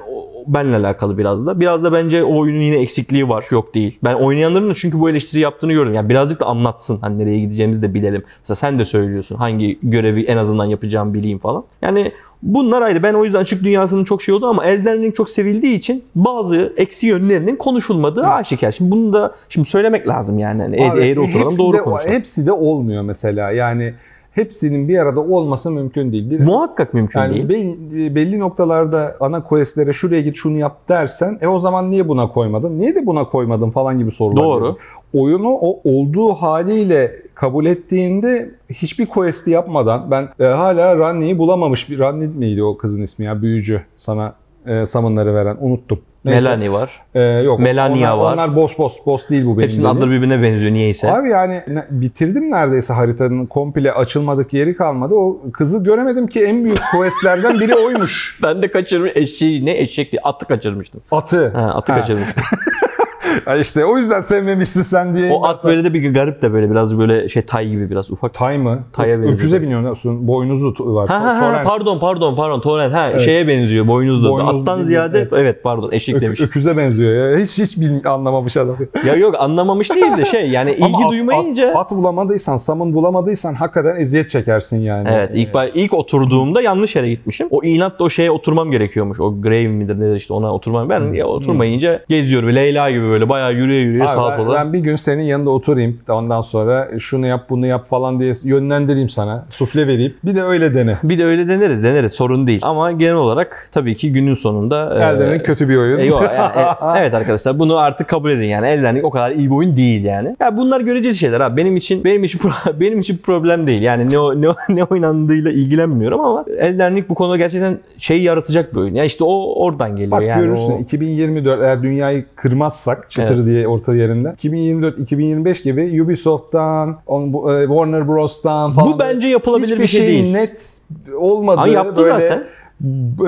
benle 0.48 0.76
alakalı 0.76 1.18
biraz 1.18 1.46
da. 1.46 1.60
Biraz 1.60 1.84
da 1.84 1.94
bence 1.94 2.24
o 2.24 2.38
oyunun 2.38 2.60
yine 2.60 2.78
eksikliği 2.78 3.30
var. 3.30 3.46
Yok 3.52 3.76
değil. 3.76 4.00
Ben 4.04 4.14
oynayanların 4.14 4.70
da 4.70 4.74
çünkü 4.76 5.00
bu 5.00 5.10
eleştiri 5.10 5.42
yaptığını 5.42 5.74
gördüm. 5.74 5.94
Yani 5.94 6.10
birazcık 6.10 6.40
da 6.40 6.46
anlatsın. 6.46 7.00
Hani 7.02 7.20
nereye 7.20 7.40
gideceğimizi 7.40 7.82
de 7.82 7.94
bilelim. 7.94 8.24
Mesela 8.40 8.56
sen 8.56 8.80
de 8.80 8.86
söylüyorsun. 8.86 9.36
Hangi 9.36 9.80
görevi 9.84 10.24
en 10.24 10.38
azından 10.38 10.66
yapacağımı 10.66 11.14
bileyim 11.14 11.40
falan. 11.40 11.64
Yani 11.82 12.12
Bunlar 12.44 12.82
ayrı. 12.82 13.04
Ben 13.04 13.14
o 13.14 13.26
yüzden 13.26 13.40
açık 13.40 13.64
dünyasının 13.64 14.04
çok 14.04 14.22
şey 14.22 14.36
oldu 14.36 14.48
ama 14.48 14.66
Elden 14.66 15.02
Ring 15.02 15.16
çok 15.16 15.30
sevildiği 15.30 15.78
için 15.78 16.04
bazı 16.16 16.74
eksi 16.78 17.08
yönlerinin 17.08 17.56
konuşulmadığı 17.56 18.26
aşikar. 18.28 18.72
Şimdi 18.72 18.92
bunu 18.92 19.14
da 19.14 19.36
şimdi 19.50 19.68
söylemek 19.68 20.08
lazım 20.08 20.40
yani. 20.40 20.62
yani 20.62 20.92
Abi, 20.92 21.02
eğri 21.02 21.20
oturalım 21.20 21.58
doğru 21.58 21.78
de, 21.78 21.82
konuşalım. 21.82 22.14
Hepsi 22.14 22.48
de 22.48 22.52
olmuyor 22.52 23.02
mesela. 23.04 23.52
Yani 23.52 23.94
hepsinin 24.32 24.88
bir 24.88 24.98
arada 24.98 25.22
olması 25.22 25.72
mümkün 25.72 26.12
değil. 26.12 26.30
Bir, 26.30 26.40
Muhakkak 26.40 26.94
mümkün 26.94 27.20
yani 27.20 27.50
değil. 27.50 27.78
be- 27.94 28.16
belli 28.16 28.40
noktalarda 28.40 29.16
ana 29.20 29.44
questlere 29.44 29.94
şuraya 29.94 30.22
git 30.22 30.36
şunu 30.36 30.58
yap 30.58 30.90
dersen 30.90 31.38
e 31.42 31.48
o 31.48 31.60
zaman 31.60 31.92
niye 31.92 32.08
buna 32.08 32.28
koymadın? 32.28 32.80
Niye 32.80 32.96
de 32.96 33.06
buna 33.06 33.24
koymadın 33.24 33.70
falan 33.70 34.00
gibi 34.00 34.12
sorular. 34.12 34.44
Doğru. 34.44 34.64
gelir. 34.64 34.76
Oyunu 35.14 35.50
o 35.50 35.82
olduğu 35.84 36.34
haliyle 36.34 37.23
kabul 37.36 37.66
ettiğinde 37.66 38.52
hiçbir 38.70 39.06
quest'i 39.06 39.52
yapmadan 39.52 40.12
ben 40.12 40.30
e, 40.40 40.44
hala 40.44 40.98
Ranni'yi 40.98 41.38
bulamamış 41.38 41.90
bir 41.90 42.00
Ranni 42.00 42.28
miydi 42.28 42.64
o 42.64 42.78
kızın 42.78 43.02
ismi 43.02 43.26
ya 43.26 43.42
büyücü 43.42 43.82
sana 43.98 44.36
e, 44.66 44.86
summon'ları 44.86 45.36
veren 45.36 45.58
unuttum. 45.60 46.00
Neyse. 46.26 46.42
Melanie 46.42 46.72
var. 46.72 47.02
E, 47.16 47.22
yok. 47.22 47.60
Melania 47.60 48.16
onlar, 48.16 48.26
var. 48.26 48.34
Onlar 48.34 48.56
boss 48.56 48.78
boss 48.78 49.06
boss 49.06 49.30
değil 49.30 49.46
bu 49.46 49.58
benim 49.58 49.68
Hepsinin 49.68 49.86
adları 49.86 50.12
birbirine 50.12 50.42
benziyor 50.42 50.74
niyeyse. 50.74 51.12
Abi 51.12 51.30
yani 51.30 51.62
bitirdim 51.90 52.52
neredeyse 52.52 52.94
haritanın 52.94 53.46
komple 53.46 53.92
açılmadık 53.92 54.54
yeri 54.54 54.76
kalmadı. 54.76 55.16
O 55.16 55.42
kızı 55.54 55.84
göremedim 55.84 56.28
ki 56.28 56.44
en 56.44 56.64
büyük 56.64 56.80
questlerden 56.92 57.60
biri 57.60 57.76
oymuş. 57.76 58.40
Ben 58.44 58.62
de 58.62 58.72
kaçırmış 58.72 59.12
eşeği 59.16 59.66
ne 59.66 59.80
eşek 59.80 60.12
değil 60.12 60.22
atı 60.24 60.46
kaçırmıştım. 60.46 61.02
Atı. 61.12 61.50
Ha, 61.50 61.62
atı 61.62 61.92
Ha. 61.94 62.00
kaçırmıştım. 62.00 62.44
Ha 63.46 63.56
işte 63.58 63.86
o 63.86 63.98
yüzden 63.98 64.22
sevmemişsin 64.22 64.82
sen 64.82 65.16
diye. 65.16 65.32
o 65.32 65.46
at 65.46 65.64
böyle 65.66 65.84
de 65.84 65.94
bir 65.94 66.14
garip 66.14 66.42
de 66.42 66.54
böyle 66.54 66.72
biraz 66.72 66.98
böyle 66.98 67.30
şey 67.30 67.42
tay 67.46 67.70
gibi 67.70 67.90
biraz 67.90 68.12
ufak. 68.12 68.34
Tay 68.34 68.58
mı? 68.58 68.80
Tay'a 68.94 69.18
benziyor. 69.18 69.34
Öküze 69.34 69.62
biniyorsun. 69.62 70.28
Boynuzu 70.28 70.68
tu- 70.68 70.96
var. 70.96 71.10
Ha, 71.10 71.22
ha, 71.24 71.40
ha, 71.40 71.62
pardon 71.66 72.00
pardon 72.00 72.36
pardon 72.36 72.62
torrent 72.62 72.94
ha 72.94 73.10
Evet. 73.12 73.22
şeye 73.22 73.48
benziyor 73.48 73.88
boynuzlu. 73.88 74.30
Boynuzlu 74.30 74.62
Attan 74.62 74.78
değil, 74.78 74.88
ziyade 74.88 75.18
evet. 75.20 75.34
evet, 75.34 75.64
pardon 75.64 75.92
eşek 75.92 76.22
demiş. 76.22 76.42
öküze 76.42 76.78
benziyor 76.78 77.32
ya. 77.32 77.38
Hiç 77.38 77.60
hiç 77.60 77.78
bil- 77.78 78.08
anlamamış 78.12 78.58
adam. 78.58 78.76
Ya 79.08 79.16
yok 79.16 79.36
anlamamış 79.40 79.90
değil 79.90 80.18
de 80.18 80.26
şey 80.26 80.50
yani 80.50 80.72
ilgi 80.78 80.84
Ama 80.86 81.06
at- 81.06 81.12
duymayınca 81.12 81.70
At, 81.70 81.76
at 81.78 81.92
bulamadıysan, 81.92 82.58
summon 82.58 82.94
bulamadıysan 82.94 83.54
hakikaten 83.54 83.96
eziyet 83.96 84.30
çekersin 84.30 84.80
yani. 84.80 85.10
Evet 85.12 85.32
ilk 85.34 85.50
ba- 85.50 85.72
ilk 85.74 85.94
oturduğumda 85.94 86.62
yanlış 86.62 86.96
yere 86.96 87.10
gitmişim. 87.10 87.48
O 87.52 87.64
inatla 87.64 88.06
o 88.06 88.10
şeye 88.10 88.32
oturmam 88.32 88.72
gerekiyormuş. 88.72 89.20
O 89.20 89.42
grave 89.42 89.68
midir 89.68 90.00
nedir 90.00 90.16
işte 90.16 90.34
ona 90.34 90.54
oturmam. 90.54 90.90
Ben 90.90 91.14
ya 91.14 91.28
oturmayınca 91.28 92.02
geziyorum. 92.10 92.56
Leyla 92.56 92.90
gibi 92.90 93.02
böyle 93.10 93.23
bayağı 93.30 93.54
yürüye 93.54 93.82
yürüye 93.82 94.04
Abi 94.04 94.12
sağa 94.12 94.32
ben, 94.32 94.38
sola. 94.38 94.54
ben 94.54 94.74
bir 94.74 94.80
gün 94.80 94.96
senin 94.96 95.24
yanında 95.24 95.50
oturayım. 95.50 95.98
Ondan 96.10 96.42
sonra 96.42 96.90
şunu 97.00 97.26
yap 97.28 97.46
bunu 97.50 97.66
yap 97.66 97.86
falan 97.86 98.20
diye 98.20 98.34
yönlendireyim 98.44 99.10
sana. 99.10 99.46
Sufle 99.50 99.88
vereyim. 99.88 100.14
Bir 100.24 100.36
de 100.36 100.44
öyle 100.44 100.76
dene. 100.76 100.98
Bir 101.04 101.20
de 101.20 101.26
öyle 101.26 101.48
deneriz 101.48 101.84
deneriz 101.84 102.12
sorun 102.12 102.48
değil. 102.48 102.60
Ama 102.64 102.92
genel 102.92 103.14
olarak 103.16 103.70
tabii 103.72 103.96
ki 103.96 104.14
günün 104.14 104.34
sonunda... 104.34 104.96
e, 105.00 105.04
Elden 105.04 105.32
Ring 105.34 105.44
kötü 105.44 105.70
bir 105.70 105.78
oyun. 105.78 106.00
e, 106.00 106.06
yok, 106.06 106.24
yani, 106.38 106.98
e, 106.98 107.00
evet 107.00 107.14
arkadaşlar 107.14 107.60
bunu 107.60 107.78
artık 107.78 108.08
kabul 108.08 108.32
edin 108.32 108.44
yani. 108.48 108.68
Elden 108.68 109.00
o 109.04 109.10
kadar 109.10 109.32
iyi 109.32 109.50
bir 109.52 109.56
oyun 109.56 109.78
değil 109.78 110.04
yani. 110.04 110.36
Ya 110.40 110.58
bunlar 110.58 110.82
göreceli 110.82 111.16
şeyler 111.16 111.42
abi. 111.42 111.58
Benim 111.58 111.78
için 111.78 112.04
benim 112.04 112.24
için 112.24 112.42
benim 112.80 113.00
için 113.00 113.18
problem 113.18 113.68
değil. 113.68 113.82
Yani 113.82 114.10
ne 114.10 114.42
ne, 114.42 114.48
ne 114.76 114.84
oynandığıyla 114.84 115.52
ilgilenmiyorum 115.52 116.20
ama 116.20 116.46
Elden 116.58 117.06
bu 117.10 117.16
konuda 117.16 117.38
gerçekten 117.38 117.80
şey 117.98 118.22
yaratacak 118.22 118.74
bir 118.76 118.80
oyun. 118.80 118.96
Yani 118.96 119.06
işte 119.06 119.24
o 119.24 119.64
oradan 119.66 119.92
geliyor 119.96 120.12
Bak 120.12 120.24
yani. 120.24 120.42
görürsün 120.42 120.74
o- 120.74 120.80
2024 120.80 121.62
eğer 121.62 121.84
dünyayı 121.84 122.26
kırmazsak 122.36 123.03
çıtır 123.10 123.36
Evet. 123.36 123.46
diye 123.46 123.68
orta 123.68 123.96
yerinden 123.96 124.34
2024-2025 124.34 125.64
gibi 125.64 126.04
Ubisoft'tan, 126.04 126.90
e, 126.90 127.66
Warner 127.68 128.08
Bros'tan 128.08 128.74
falan 128.74 128.94
Bu 128.94 129.00
bence 129.00 129.28
yapılabilir 129.28 129.68
hiçbir 129.68 129.80
bir 129.82 129.88
şey 129.88 130.02
şeyin 130.02 130.24
değil. 130.24 130.34
net 130.34 130.82
olmadığı 131.18 131.60
Ha, 131.60 131.68
yaptı 131.68 132.02
böyle 132.02 132.10
zaten. 132.10 132.44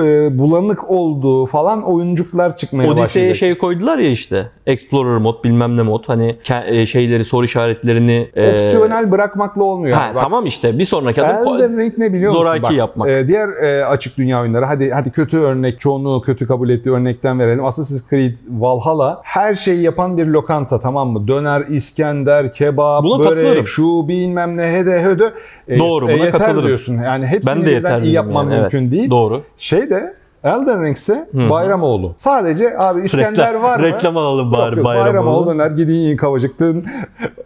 E, 0.02 0.38
bulanık 0.38 0.90
olduğu 0.90 1.46
falan 1.46 1.82
oyuncuklar 1.82 2.56
çıkmaya 2.56 2.84
Odyssey'e 2.86 3.04
başlayacak. 3.04 3.36
şey 3.36 3.58
koydular 3.58 3.98
ya 3.98 4.10
işte. 4.10 4.50
Explorer 4.66 5.18
mod 5.18 5.44
bilmem 5.44 5.76
ne 5.76 5.82
mod. 5.82 6.04
Hani 6.06 6.36
ke- 6.44 6.80
e, 6.80 6.86
şeyleri 6.86 7.24
soru 7.24 7.44
işaretlerini. 7.44 8.28
e, 8.36 8.52
Opsiyonel 8.52 9.12
bırakmakla 9.12 9.64
olmuyor. 9.64 9.96
Ha, 9.96 10.12
Bak, 10.14 10.22
tamam 10.22 10.46
işte 10.46 10.78
bir 10.78 10.84
sonraki 10.84 11.22
adım 11.22 11.54
Elden 11.54 11.78
Ring 11.78 11.98
ne 11.98 12.12
biliyor 12.12 12.32
musun? 12.32 12.42
zoraki 12.44 12.62
Bak, 12.62 12.72
yapmak. 12.72 13.08
e, 13.10 13.28
diğer 13.28 13.48
e, 13.62 13.84
açık 13.84 14.16
dünya 14.18 14.40
oyunları 14.40 14.64
hadi 14.64 14.90
hadi 14.90 15.10
kötü 15.10 15.36
örnek 15.38 15.80
çoğunluğu 15.80 16.20
kötü 16.20 16.46
kabul 16.46 16.68
ettiği 16.70 16.90
örnekten 16.90 17.38
verelim. 17.38 17.64
Assassin's 17.64 18.10
Creed 18.10 18.38
Valhalla 18.50 19.20
her 19.24 19.54
şeyi 19.54 19.82
yapan 19.82 20.16
bir 20.18 20.26
lokanta 20.26 20.80
tamam 20.80 21.08
mı? 21.10 21.28
Döner, 21.28 21.62
İskender, 21.68 22.52
kebap, 22.52 23.04
Buna 23.04 23.18
börek, 23.18 23.28
katılırım. 23.30 23.66
şu 23.66 24.08
bilmem 24.08 24.56
ne 24.56 24.62
hede 24.72 25.02
hödö. 25.02 25.30
E, 25.68 25.78
Doğru, 25.78 26.04
buna 26.04 26.12
yeter 26.12 26.32
katılırım. 26.32 26.66
diyorsun. 26.66 26.98
Yani 26.98 27.26
hepsini 27.26 27.56
ben 27.56 27.64
de 27.64 27.70
yeter 27.70 28.00
iyi 28.00 28.12
yapman 28.12 28.44
yani, 28.44 28.54
evet. 28.60 28.72
mümkün 28.72 28.90
değil. 28.98 29.10
Doğru. 29.10 29.42
Şey 29.56 29.90
de 29.90 30.16
Elden 30.46 30.82
Ring 30.84 30.96
ise 30.96 31.28
Bayramoğlu. 31.32 32.12
Sadece 32.16 32.78
abi 32.78 33.00
İskender 33.00 33.48
Reklam- 33.54 33.62
var 33.62 33.78
mı? 33.78 33.84
reklam 33.86 34.16
alalım 34.16 34.52
bari 34.52 34.62
Yok, 34.68 34.76
yok, 34.76 34.84
Bayramoğlu. 34.84 35.06
Bayramoğlu 35.06 35.46
döner 35.46 35.70
gidin 35.70 35.92
yiyin 35.94 36.16
kavacıktın. 36.16 36.84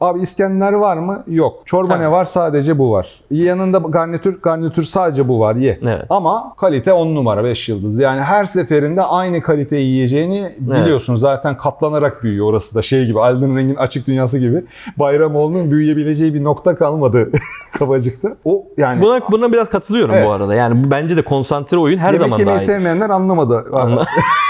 Abi 0.01 0.21
İskender 0.21 0.73
var 0.73 0.97
mı? 0.97 1.25
Yok. 1.29 1.63
Çorba 1.67 1.97
ne 1.97 2.11
var? 2.11 2.25
Sadece 2.25 2.79
bu 2.79 2.93
var. 2.93 3.21
Yanında 3.31 3.79
garnitür, 3.79 4.43
garnitür 4.43 4.83
sadece 4.83 5.29
bu 5.29 5.41
var. 5.41 5.57
Ye. 5.57 5.79
Evet. 5.83 6.05
Ama 6.11 6.55
kalite 6.57 6.93
10 6.93 7.15
numara 7.15 7.45
5 7.45 7.69
yıldız. 7.69 7.99
Yani 7.99 8.21
her 8.21 8.45
seferinde 8.45 9.03
aynı 9.03 9.41
kaliteyi 9.43 9.87
yiyeceğini 9.91 10.53
biliyorsun. 10.59 11.15
Zaten 11.15 11.57
katlanarak 11.57 12.23
büyüyor 12.23 12.47
orası 12.47 12.75
da. 12.75 12.83
Şey 12.83 13.07
gibi 13.07 13.19
Elden 13.19 13.57
Ring'in 13.57 13.75
açık 13.77 14.07
dünyası 14.07 14.39
gibi. 14.39 14.65
Bayramoğlu'nun 14.99 15.71
büyüyebileceği 15.71 16.35
bir 16.35 16.45
nokta 16.45 16.77
kalmadı 16.77 17.31
kavacıkta. 17.79 18.29
O 18.45 18.65
yani 18.79 19.03
Buna, 19.03 19.21
buna 19.31 19.53
biraz 19.53 19.69
katılıyorum 19.69 20.15
Evet. 20.15 20.27
bu 20.27 20.31
arada. 20.33 20.55
Yani 20.55 20.91
bence 20.91 21.17
de 21.17 21.23
konsantre 21.25 21.79
oyun 21.79 21.99
her 21.99 22.13
yemek 22.13 22.29
zaman 22.29 22.47
daha 22.47 22.55
iyi. 22.57 22.61
Sevmeyenler 22.90 23.11
anlamadı. 23.11 23.64
Anla- 23.72 24.07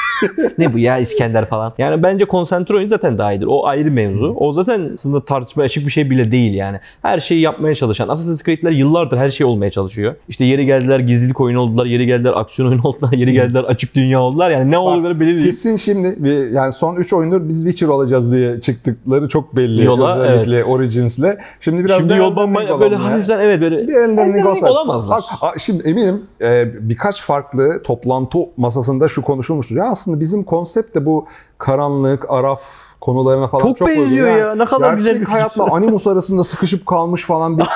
ne 0.58 0.72
bu 0.72 0.78
ya 0.78 0.98
İskender 0.98 1.48
falan. 1.48 1.72
Yani 1.78 2.02
bence 2.02 2.24
konsantre 2.24 2.76
oyun 2.76 2.88
zaten 2.88 3.18
daha 3.18 3.32
iyidir. 3.32 3.46
O 3.50 3.66
ayrı 3.66 3.90
mevzu. 3.90 4.34
O 4.36 4.52
zaten 4.52 4.90
aslında 4.94 5.24
tartışmaya 5.24 5.64
açık 5.64 5.86
bir 5.86 5.90
şey 5.92 6.10
bile 6.10 6.32
değil 6.32 6.54
yani. 6.54 6.80
Her 7.02 7.20
şeyi 7.20 7.40
yapmaya 7.40 7.74
çalışan. 7.74 8.08
Assassin's 8.08 8.42
Creed'ler 8.42 8.70
yıllardır 8.70 9.16
her 9.18 9.28
şey 9.28 9.46
olmaya 9.46 9.70
çalışıyor. 9.70 10.14
İşte 10.28 10.44
yeri 10.44 10.66
geldiler 10.66 11.00
gizlilik 11.00 11.40
oyunu 11.40 11.60
oldular, 11.60 11.86
yeri 11.86 12.06
geldiler 12.06 12.32
aksiyon 12.36 12.68
oyunu 12.68 12.82
oldular, 12.82 13.12
yeri 13.12 13.32
geldiler 13.32 13.64
açık 13.64 13.94
dünya 13.94 14.20
oldular. 14.20 14.50
Yani 14.50 14.70
ne 14.70 14.78
oldukları 14.78 15.20
belli 15.20 15.28
değil. 15.28 15.44
Kesin 15.44 15.76
şimdi 15.76 16.14
bir, 16.18 16.50
yani 16.50 16.72
son 16.72 16.96
3 16.96 17.12
oyundur 17.12 17.48
biz 17.48 17.64
Witcher 17.64 17.88
olacağız 17.88 18.32
diye 18.32 18.60
çıktıkları 18.60 19.28
çok 19.28 19.56
belli. 19.56 19.84
Yola, 19.84 20.18
Özellikle 20.18 20.64
Origins'le. 20.64 21.36
Şimdi 21.60 21.84
biraz 21.84 21.98
Şimdi 21.98 22.10
da 22.10 22.16
yol 22.16 22.32
Elden 22.32 22.46
Ring 22.46 22.56
bamba- 22.56 22.66
olalım 22.66 22.80
böyle 22.80 22.94
ya. 22.94 23.04
hafiften 23.04 23.40
evet 23.40 23.60
böyle 23.60 23.88
Bir 23.88 23.94
Elden 23.94 24.66
olamazlar. 24.66 25.20
Bak, 25.42 25.54
şimdi 25.58 25.88
eminim 25.88 26.22
e, 26.42 26.70
birkaç 26.80 27.22
farklı 27.22 27.82
toplantı 27.82 28.38
masasında 28.56 29.08
şu 29.08 29.22
konuşulmuştur. 29.22 29.76
Ya 29.76 29.84
aslında 29.84 30.09
bizim 30.18 30.42
konsept 30.42 30.94
de 30.94 31.06
bu 31.06 31.26
karanlık, 31.58 32.24
araf 32.28 32.89
konularına 33.00 33.48
falan 33.48 33.64
çok, 33.64 33.76
Çok 33.76 33.88
benziyor 33.88 34.28
Yani 34.28 34.40
ya. 34.40 34.54
Ne 34.54 34.64
kadar 34.64 34.80
gerçek 34.86 34.96
güzel 34.98 35.14
bir 35.14 35.18
fikir. 35.20 35.32
hayatla 35.32 35.64
Animus 35.72 36.06
arasında 36.06 36.44
sıkışıp 36.44 36.86
kalmış 36.86 37.24
falan 37.24 37.58
bir 37.58 37.66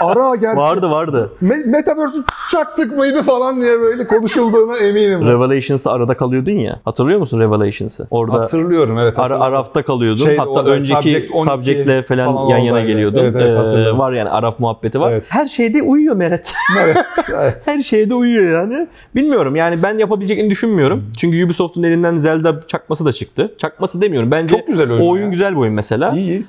ara 0.00 0.34
gerçek. 0.36 0.58
vardı 0.58 0.90
vardı. 0.90 1.32
Me- 1.42 1.66
Metaverse'ü 1.66 2.22
çaktık 2.50 2.92
mıydı 2.98 3.22
falan 3.22 3.60
diye 3.60 3.80
böyle 3.80 4.06
konuşulduğuna 4.06 4.76
eminim. 4.76 5.26
Revelations'ta 5.26 5.92
arada 5.92 6.16
kalıyordun 6.16 6.52
ya. 6.52 6.80
Hatırlıyor 6.84 7.18
musun 7.18 7.40
Revelations'ı? 7.40 8.06
Orada 8.10 8.40
Hatırlıyorum 8.40 8.98
evet. 8.98 9.18
Ara. 9.18 9.40
Araf'ta 9.40 9.82
kalıyordun. 9.82 10.24
Şeyde 10.24 10.38
Hatta 10.38 10.64
önceki 10.64 10.94
Subject 10.94 11.32
12 11.34 11.50
subject'le 11.50 12.06
falan, 12.08 12.34
falan 12.34 12.48
yan 12.48 12.58
yana 12.58 12.76
oradaydı. 12.76 12.86
geliyordun. 12.92 13.18
Evet, 13.18 13.36
evet, 13.36 13.74
Ee, 13.94 13.98
var 13.98 14.12
yani 14.12 14.28
Araf 14.30 14.58
muhabbeti 14.60 15.00
var. 15.00 15.12
Evet. 15.12 15.24
Her 15.28 15.46
şeyde 15.46 15.82
uyuyor 15.82 16.16
Meret. 16.16 16.52
Evet, 16.82 16.96
evet. 17.28 17.62
Her 17.66 17.82
şeyde 17.82 18.14
uyuyor 18.14 18.60
yani. 18.62 18.88
Bilmiyorum 19.14 19.56
yani 19.56 19.82
ben 19.82 19.98
yapabileceklerini 19.98 20.50
düşünmüyorum. 20.50 21.04
Çünkü 21.18 21.46
Ubisoft'un 21.46 21.82
elinden 21.82 22.16
Zelda 22.16 22.60
çakması 22.68 23.04
da 23.04 23.12
çıktı. 23.12 23.54
Çakması 23.58 24.00
demiyorum. 24.02 24.30
Bence 24.30 24.51
Çok 24.56 24.66
güzel 24.66 24.90
oyun 24.90 25.02
o 25.02 25.08
oyun 25.08 25.22
ya. 25.24 25.30
güzel 25.30 25.52
bir 25.52 25.56
oyun 25.60 25.74
mesela. 25.74 26.12
İyi 26.16 26.28
iyi. 26.28 26.44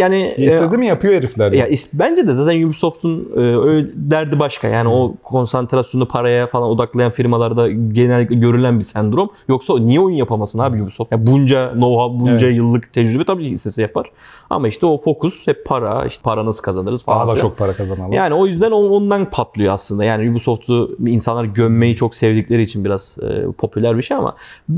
Yani 0.00 0.34
e, 0.36 0.46
İstedi 0.46 0.76
mi 0.78 0.86
yapıyor 0.86 1.14
herifler. 1.14 1.52
ya 1.52 1.68
is- 1.68 1.90
bence 1.92 2.28
de 2.28 2.32
zaten 2.32 2.62
Ubisoft'un 2.62 3.20
e, 3.36 3.40
derdi 3.94 4.38
başka. 4.38 4.68
Yani 4.68 4.88
o 4.88 5.14
konsantrasyonu 5.22 6.08
paraya 6.08 6.46
falan 6.46 6.68
odaklayan 6.68 7.10
firmalarda 7.10 7.70
genellikle 7.70 8.34
görülen 8.36 8.78
bir 8.78 8.84
sendrom. 8.84 9.30
Yoksa 9.48 9.78
niye 9.78 10.00
oyun 10.00 10.16
yapamasın 10.16 10.58
abi 10.58 10.82
Ubisoft? 10.82 11.12
Ya 11.12 11.26
bunca 11.26 11.72
know-how, 11.72 12.20
bunca 12.20 12.46
Evet. 12.46 12.56
yıllık 12.56 12.92
tecrübe 12.92 13.24
tabii 13.24 13.48
ki 13.48 13.54
istese 13.54 13.82
yapar. 13.82 14.10
Ama 14.50 14.68
işte 14.68 14.86
o 14.86 14.98
fokus 15.00 15.46
hep 15.46 15.64
para, 15.66 16.04
işte 16.06 16.22
para 16.22 16.46
nasıl 16.46 16.62
kazanırız 16.62 17.04
falan. 17.04 17.28
Daha 17.28 17.36
da 17.36 17.40
çok 17.40 17.58
para 17.58 17.72
kazanalım. 17.72 18.12
Yani 18.12 18.34
o 18.34 18.46
yüzden 18.46 18.70
on- 18.70 18.90
ondan 18.90 19.30
patlıyor 19.30 19.74
aslında. 19.74 20.04
Yani 20.04 20.30
Ubisoft'u 20.30 20.96
insanlar 21.06 21.44
gömmeyi 21.44 21.96
çok 21.96 22.14
sevdikleri 22.14 22.62
için 22.62 22.84
biraz 22.84 23.18
e, 23.22 23.52
popüler 23.58 23.96
bir 23.98 24.02
şey 24.02 24.16
ama 24.16 24.34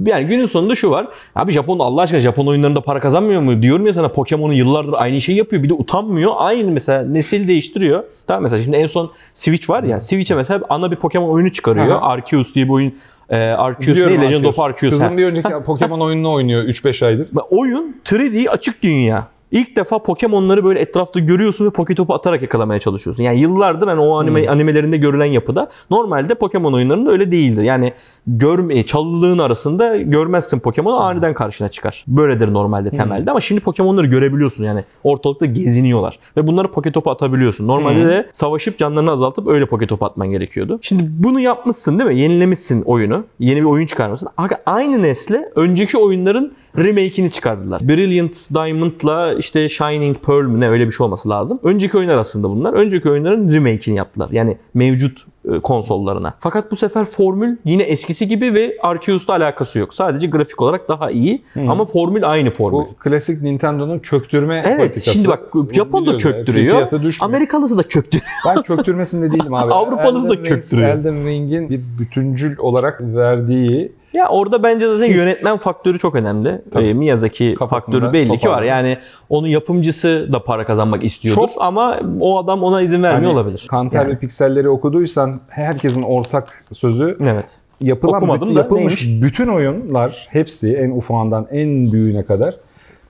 yani 0.07 0.27
günün 0.27 0.45
sonunda 0.45 0.75
şu 0.75 0.91
var. 0.91 1.09
Abi 1.35 1.53
Japon 1.53 1.79
Allah 1.79 2.01
aşkına 2.03 2.21
Japon 2.21 2.47
oyunlarında 2.69 2.81
para 2.81 3.01
kazanmıyor 3.01 3.41
mu? 3.41 3.63
Diyorum 3.63 3.87
ya 3.87 3.93
sana 3.93 4.09
Pokemon'un 4.09 4.53
yıllardır 4.53 4.93
aynı 4.97 5.21
şeyi 5.21 5.39
yapıyor. 5.39 5.63
Bir 5.63 5.69
de 5.69 5.75
utanmıyor. 5.75 6.33
Aynı 6.37 6.71
mesela 6.71 7.03
nesil 7.03 7.49
değiştiriyor. 7.49 8.05
Tamam 8.27 8.43
mesela 8.43 8.63
şimdi 8.63 8.77
en 8.77 8.87
son 8.87 9.11
Switch 9.35 9.71
var 9.71 9.83
ya. 9.83 10.01
Switch'e 10.01 10.35
mesela 10.35 10.61
ana 10.69 10.91
bir 10.91 10.97
Pokemon 10.97 11.29
oyunu 11.29 11.49
çıkarıyor. 11.53 11.97
Aha. 11.97 12.01
Arceus 12.01 12.55
diye 12.55 12.65
bir 12.65 12.71
oyun. 12.71 12.95
E, 13.31 13.37
Arceus 13.37 13.89
Biliyorum 13.89 14.13
değil 14.21 14.23
Legend 14.23 14.45
Arceus. 14.45 14.59
of 14.59 14.65
Arceus. 14.65 14.93
Kızım 14.93 15.19
bir 15.19 15.25
önceki 15.25 15.49
Pokemon 15.67 16.01
oyununu 16.01 16.33
oynuyor 16.33 16.63
3-5 16.63 17.07
aydır. 17.07 17.29
Oyun 17.51 17.97
3D 18.05 18.49
açık 18.49 18.83
dünya. 18.83 19.27
İlk 19.53 19.77
defa 19.77 19.99
Pokemon'ları 19.99 20.65
böyle 20.65 20.81
etrafta 20.81 21.21
görüyorsun 21.21 21.67
ve 21.67 21.71
Poketopu 21.71 22.15
atarak 22.15 22.43
yakalamaya 22.43 22.81
çalışıyorsun. 22.81 23.23
Yani 23.23 23.41
yıllardır 23.41 23.89
hani 23.89 24.01
o 24.01 24.19
anime, 24.19 24.49
animelerinde 24.49 24.97
görülen 24.97 25.25
yapıda 25.25 25.71
normalde 25.91 26.35
Pokemon 26.35 26.73
oyunlarında 26.73 27.11
öyle 27.11 27.33
değildir. 27.33 27.63
Yani 27.63 27.93
görme, 28.27 28.87
çalılığın 28.87 29.39
arasında 29.39 29.97
görmezsin 29.97 30.61
Pokemon'u 30.61 30.97
aniden 30.97 31.35
karşına 31.35 31.69
çıkar. 31.69 32.05
Böyledir 32.09 32.53
normalde 32.53 32.91
temelde 32.91 33.31
ama 33.31 33.41
şimdi 33.41 33.61
Pokemon'ları 33.61 34.07
görebiliyorsun 34.07 34.65
yani 34.65 34.85
ortalıkta 35.05 35.47
geziniyorlar 35.47 36.19
ve 36.37 36.47
bunları 36.47 36.71
Poketopu 36.71 37.11
atabiliyorsun. 37.11 37.69
Normalde 37.69 38.07
de 38.07 38.29
savaşıp 38.33 38.79
canlarını 38.79 39.11
azaltıp 39.11 39.49
öyle 39.49 39.67
Poketopu 39.67 40.07
atman 40.07 40.31
gerekiyordu. 40.31 40.79
Şimdi 40.83 41.03
bunu 41.09 41.41
yapmışsın 41.41 41.99
değil 41.99 42.11
mi? 42.11 42.21
Yenilemişsin 42.21 42.83
oyunu. 42.83 43.25
Yeni 43.41 43.61
bir 43.61 43.67
oyun 43.67 43.87
çıkarmışsın. 43.87 44.29
Aynı 44.67 45.03
nesle 45.03 45.53
önceki 45.55 45.99
oyunların 45.99 46.53
remake'ini 46.77 47.31
çıkardılar. 47.31 47.89
Brilliant 47.89 48.37
Diamond'la 48.55 49.35
işte 49.35 49.69
Shining 49.69 50.17
Pearl 50.27 50.45
mü 50.45 50.61
ne 50.61 50.69
öyle 50.69 50.87
bir 50.87 50.93
şey 50.93 51.05
olması 51.05 51.29
lazım. 51.29 51.61
Önceki 51.63 51.99
oyunlar 51.99 52.19
aslında 52.19 52.49
bunlar. 52.51 52.73
Önceki 52.73 53.11
oyunların 53.11 53.53
remake'ini 53.53 53.97
yaptılar. 53.97 54.29
Yani 54.33 54.57
mevcut 54.75 55.27
e, 55.55 55.59
konsollarına. 55.61 56.35
Fakat 56.41 56.71
bu 56.71 56.77
sefer 56.77 57.05
formül 57.05 57.57
yine 57.65 57.83
eskisi 57.83 58.29
gibi 58.29 58.55
ve 58.55 58.77
Arceus'la 58.83 59.33
alakası 59.35 59.79
yok. 59.79 59.95
Sadece 59.95 60.27
grafik 60.27 60.63
olarak 60.63 60.89
daha 60.89 61.11
iyi 61.11 61.43
ama 61.69 61.85
formül 61.85 62.31
aynı 62.31 62.51
formül. 62.51 62.79
Bu 62.79 62.89
klasik 62.99 63.43
Nintendo'nun 63.43 63.99
köktürme 63.99 64.63
Evet 64.67 64.79
politikası. 64.79 65.11
şimdi 65.11 65.29
bak 65.29 65.41
Japon 65.73 66.07
da 66.07 66.17
köktürüyor. 66.17 66.87
Amerikalısı 67.21 67.79
da 67.79 67.83
köktürüyor. 67.83 68.29
Ben 68.47 68.63
köktürmesinde 68.63 69.33
değilim 69.33 69.55
abi. 69.55 69.73
Avrupalısı 69.79 70.29
da 70.29 70.35
Elden 70.35 70.45
Ring- 70.45 70.49
köktürüyor. 70.49 70.89
Elden 70.89 71.27
Ring'in 71.27 71.71
bir 71.71 71.81
bütüncül 71.99 72.59
olarak 72.59 73.01
verdiği 73.01 73.93
Ya 74.13 74.29
orada 74.29 74.63
bence 74.63 74.87
zaten 74.87 75.09
His. 75.09 75.17
yönetmen 75.17 75.57
faktörü 75.59 75.99
çok 75.99 76.15
önemli. 76.15 76.63
Tabii. 76.73 76.87
Ee, 76.87 76.93
Miyazaki 76.95 77.55
Kafasında 77.59 77.97
faktörü 78.01 78.13
belli 78.13 78.39
ki 78.39 78.49
var. 78.49 78.63
Yani 78.63 78.99
onun 79.29 79.47
yapımcısı 79.49 80.29
da 80.33 80.45
para 80.45 80.67
kazanmak 80.67 81.05
istiyordur 81.05 81.41
Çok- 81.49 81.51
ama 81.63 82.01
o 82.21 82.39
adam 82.39 82.63
ona 82.63 82.81
izin 82.83 83.03
vermiyor 83.03 83.33
Hani 83.33 83.41
olabilir. 83.41 83.67
Kanter 83.71 84.01
Yani. 84.03 84.13
ve 84.13 84.19
pikselleri 84.19 84.69
okuduysan 84.69 85.41
herkesin 85.49 86.03
ortak 86.03 86.65
sözü 86.73 87.17
Evet. 87.21 87.47
yapılan 87.81 88.17
Okumadım 88.17 88.43
bütün- 88.49 88.57
da 88.57 88.61
yapılmış 88.61 89.07
bütün 89.23 89.49
oyunlar 89.49 90.27
hepsi 90.31 90.77
en 90.77 90.91
ufağından 90.91 91.47
en 91.51 91.93
büyüğüne 91.93 92.25
kadar 92.25 92.55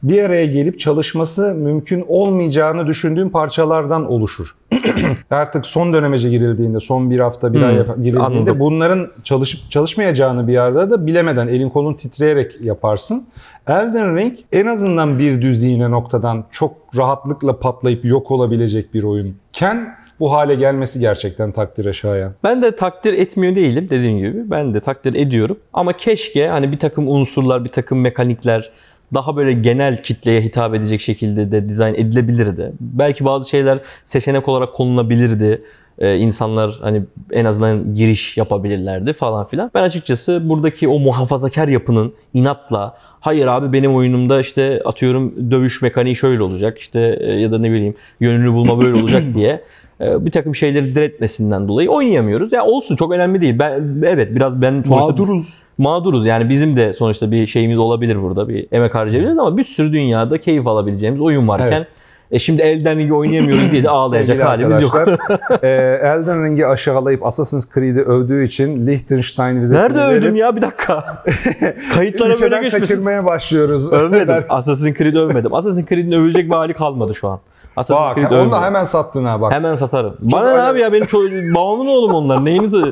bir 0.02 0.22
araya 0.22 0.46
gelip 0.46 0.80
çalışması 0.80 1.54
mümkün 1.54 2.04
olmayacağını 2.08 2.86
düşündüğüm 2.86 3.30
parçalardan 3.30 4.10
oluşur. 4.10 4.54
Artık 5.30 5.66
son 5.66 5.92
dönemece 5.92 6.28
girildiğinde, 6.30 6.80
son 6.80 7.10
bir 7.10 7.20
hafta, 7.20 7.52
bir 7.52 7.58
Hmm, 7.58 7.66
ay 7.68 7.74
girildiğinde 7.76 8.20
anladım. 8.20 8.60
bunların 8.60 9.08
çalışıp 9.24 9.70
çalışmayacağını 9.70 10.48
bir 10.48 10.52
yerde 10.52 10.90
de 10.90 11.06
bilemeden 11.06 11.48
elin 11.48 11.68
kolun 11.70 11.94
titreyerek 11.94 12.60
yaparsın. 12.60 13.26
Elden 13.68 14.16
Ring 14.16 14.32
en 14.52 14.66
azından 14.66 15.18
bir 15.18 15.42
düzine 15.42 15.90
noktadan 15.90 16.44
çok 16.52 16.74
rahatlıkla 16.96 17.58
patlayıp 17.58 18.04
yok 18.04 18.30
olabilecek 18.30 18.94
bir 18.94 19.02
oyunken 19.02 19.94
bu 20.20 20.32
hale 20.32 20.54
gelmesi 20.54 21.00
gerçekten 21.00 21.52
takdire 21.52 21.92
şayan. 21.92 22.32
Ben 22.44 22.62
de 22.62 22.76
takdir 22.76 23.12
etmiyor 23.12 23.54
değilim 23.54 23.86
dediğim 23.90 24.18
gibi. 24.18 24.50
Ben 24.50 24.74
de 24.74 24.80
takdir 24.80 25.14
ediyorum. 25.14 25.58
Ama 25.72 25.92
keşke 25.92 26.48
hani 26.48 26.72
bir 26.72 26.78
takım 26.78 27.08
unsurlar, 27.08 27.64
bir 27.64 27.68
takım 27.68 28.00
mekanikler 28.00 28.70
daha 29.14 29.36
böyle 29.36 29.52
genel 29.52 30.02
kitleye 30.02 30.40
hitap 30.40 30.74
edecek 30.74 31.00
şekilde 31.00 31.52
de 31.52 31.68
dizayn 31.68 31.94
edilebilirdi. 31.94 32.72
Belki 32.80 33.24
bazı 33.24 33.48
şeyler 33.48 33.78
seçenek 34.04 34.48
olarak 34.48 34.74
konulabilirdi. 34.74 35.62
Ee, 35.98 36.16
insanlar 36.16 36.78
hani 36.80 37.02
en 37.32 37.44
azından 37.44 37.94
giriş 37.94 38.36
yapabilirlerdi 38.36 39.12
falan 39.12 39.46
filan. 39.46 39.70
Ben 39.74 39.82
açıkçası 39.82 40.48
buradaki 40.48 40.88
o 40.88 40.98
muhafazakar 40.98 41.68
yapının 41.68 42.12
inatla 42.34 42.96
hayır 43.20 43.46
abi 43.46 43.72
benim 43.72 43.94
oyunumda 43.94 44.40
işte 44.40 44.82
atıyorum 44.84 45.50
dövüş 45.50 45.82
mekaniği 45.82 46.16
şöyle 46.16 46.42
olacak 46.42 46.78
işte 46.78 47.18
e, 47.20 47.32
ya 47.32 47.52
da 47.52 47.58
ne 47.58 47.72
bileyim 47.72 47.94
yönünü 48.20 48.52
bulma 48.52 48.80
böyle 48.80 49.00
olacak 49.00 49.22
diye 49.34 49.62
e, 50.00 50.24
bir 50.24 50.30
takım 50.30 50.54
şeyleri 50.54 50.94
diretmesinden 50.94 51.68
dolayı 51.68 51.90
oynayamıyoruz. 51.90 52.52
Ya 52.52 52.64
olsun 52.64 52.96
çok 52.96 53.12
önemli 53.12 53.40
değil. 53.40 53.58
Ben 53.58 54.02
evet 54.02 54.34
biraz 54.34 54.62
ben 54.62 54.82
sonuçta 54.82 55.06
Mağduruz. 55.06 55.62
Mağduruz. 55.78 56.26
Yani 56.26 56.48
bizim 56.48 56.76
de 56.76 56.92
sonuçta 56.92 57.30
bir 57.30 57.46
şeyimiz 57.46 57.78
olabilir 57.78 58.22
burada. 58.22 58.48
Bir 58.48 58.66
emek 58.72 58.94
harcayabiliriz 58.94 59.38
ama 59.38 59.56
bir 59.56 59.64
sürü 59.64 59.92
dünyada 59.92 60.40
keyif 60.40 60.66
alabileceğimiz 60.66 61.20
oyun 61.20 61.48
varken 61.48 61.72
Evet. 61.76 62.04
e 62.30 62.38
şimdi 62.38 62.62
Elden 62.62 62.98
Ring'i 62.98 63.14
oynayamıyoruz 63.14 63.72
diye 63.72 63.82
de 63.84 63.88
ağlayacak 63.90 64.26
Sevgili 64.36 64.42
halimiz 64.44 64.82
yok. 64.82 64.96
e, 65.62 65.68
Elden 66.02 66.44
Ring'i 66.44 66.66
aşağılayıp 66.66 67.26
Assassin's 67.26 67.74
Creed'i 67.74 68.00
övdüğü 68.00 68.44
için 68.44 68.86
Liechtenstein 68.86 69.60
vizesini 69.60 69.88
Nerede 69.88 70.04
övdüm 70.04 70.22
verip 70.22 70.36
ya 70.36 70.56
bir 70.56 70.62
dakika. 70.62 71.24
Kayıtlara 71.94 72.28
böyle 72.28 72.34
ülkeden 72.44 72.62
geçmesin. 72.62 72.86
kaçırmaya 72.86 73.24
başlıyoruz. 73.26 73.92
Övmedim. 73.92 74.34
Assassin's 74.48 74.96
Creed'i 74.96 75.18
övmedim. 75.18 75.54
Assassin's 75.54 75.88
Creed'in 75.88 76.12
övülecek 76.12 76.50
bir 76.50 76.54
hali 76.54 76.74
kalmadı 76.74 77.14
şu 77.14 77.28
an. 77.28 77.40
Assassin's 77.76 78.06
Bak 78.08 78.14
Creed 78.14 78.30
onu 78.42 78.52
da 78.52 78.62
hemen 78.62 78.84
sattın 78.84 79.24
ha 79.24 79.40
bak. 79.40 79.52
Hemen 79.52 79.76
satarım. 79.76 80.16
Bana 80.20 80.54
ne 80.54 80.60
abi 80.60 80.80
ya 80.80 80.92
benim 80.92 81.04
ço- 81.04 81.54
babamın 81.54 81.86
oğlum 81.86 82.14
onlar. 82.14 82.44
Neyinizi? 82.44 82.82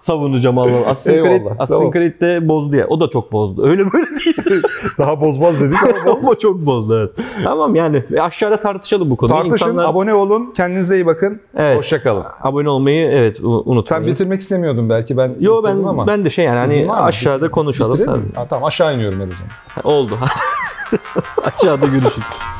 Savunacağım 0.00 0.58
Allah. 0.58 0.76
Assassin's 0.86 1.22
Creed, 1.22 1.32
Eyvallah, 1.40 1.50
Assassin's 1.52 1.78
tamam. 1.78 1.92
Creed 1.92 2.20
de 2.20 2.48
bozdu 2.48 2.76
ya. 2.76 2.86
O 2.88 3.00
da 3.00 3.10
çok 3.10 3.32
bozdu. 3.32 3.66
Öyle 3.66 3.92
böyle 3.92 4.06
değil. 4.24 4.62
Daha 4.98 5.20
bozmaz 5.20 5.60
dedik 5.60 5.78
ama 5.82 6.12
Ama 6.22 6.38
çok 6.38 6.66
bozdu 6.66 6.98
evet. 6.98 7.26
Tamam 7.44 7.74
yani 7.74 8.04
aşağıda 8.20 8.60
tartışalım 8.60 9.10
bu 9.10 9.16
konuyu. 9.16 9.36
Tartışın, 9.36 9.52
İnsanlar 9.66 9.84
abone 9.88 10.14
olun, 10.14 10.52
kendinize 10.56 10.94
iyi 10.94 11.06
bakın. 11.06 11.40
Evet. 11.56 11.76
Hoşçakalın. 11.78 12.24
abone 12.42 12.68
olmayı 12.68 13.06
evet 13.10 13.40
u- 13.40 13.62
Sen 13.64 13.72
unutmayın. 13.72 14.06
bitirmek 14.06 14.40
istemiyordun 14.40 14.88
belki 14.88 15.16
ben 15.16 15.32
Yo 15.40 15.64
ben 15.64 15.76
ama. 15.76 16.06
ben 16.06 16.24
de 16.24 16.30
şey 16.30 16.44
yani 16.44 16.58
hani 16.58 16.92
aşağıda 16.92 17.50
konuşalım 17.50 17.98
Bitirelim 17.98 18.22
tabii. 18.22 18.34
Ha, 18.36 18.46
tamam 18.50 18.64
aşağı 18.64 18.94
iniyorum 18.96 19.18
o 19.20 19.24
zaman. 19.24 19.96
Oldu. 19.96 20.18
aşağıda 21.44 21.86
görüşürüz. 21.86 22.59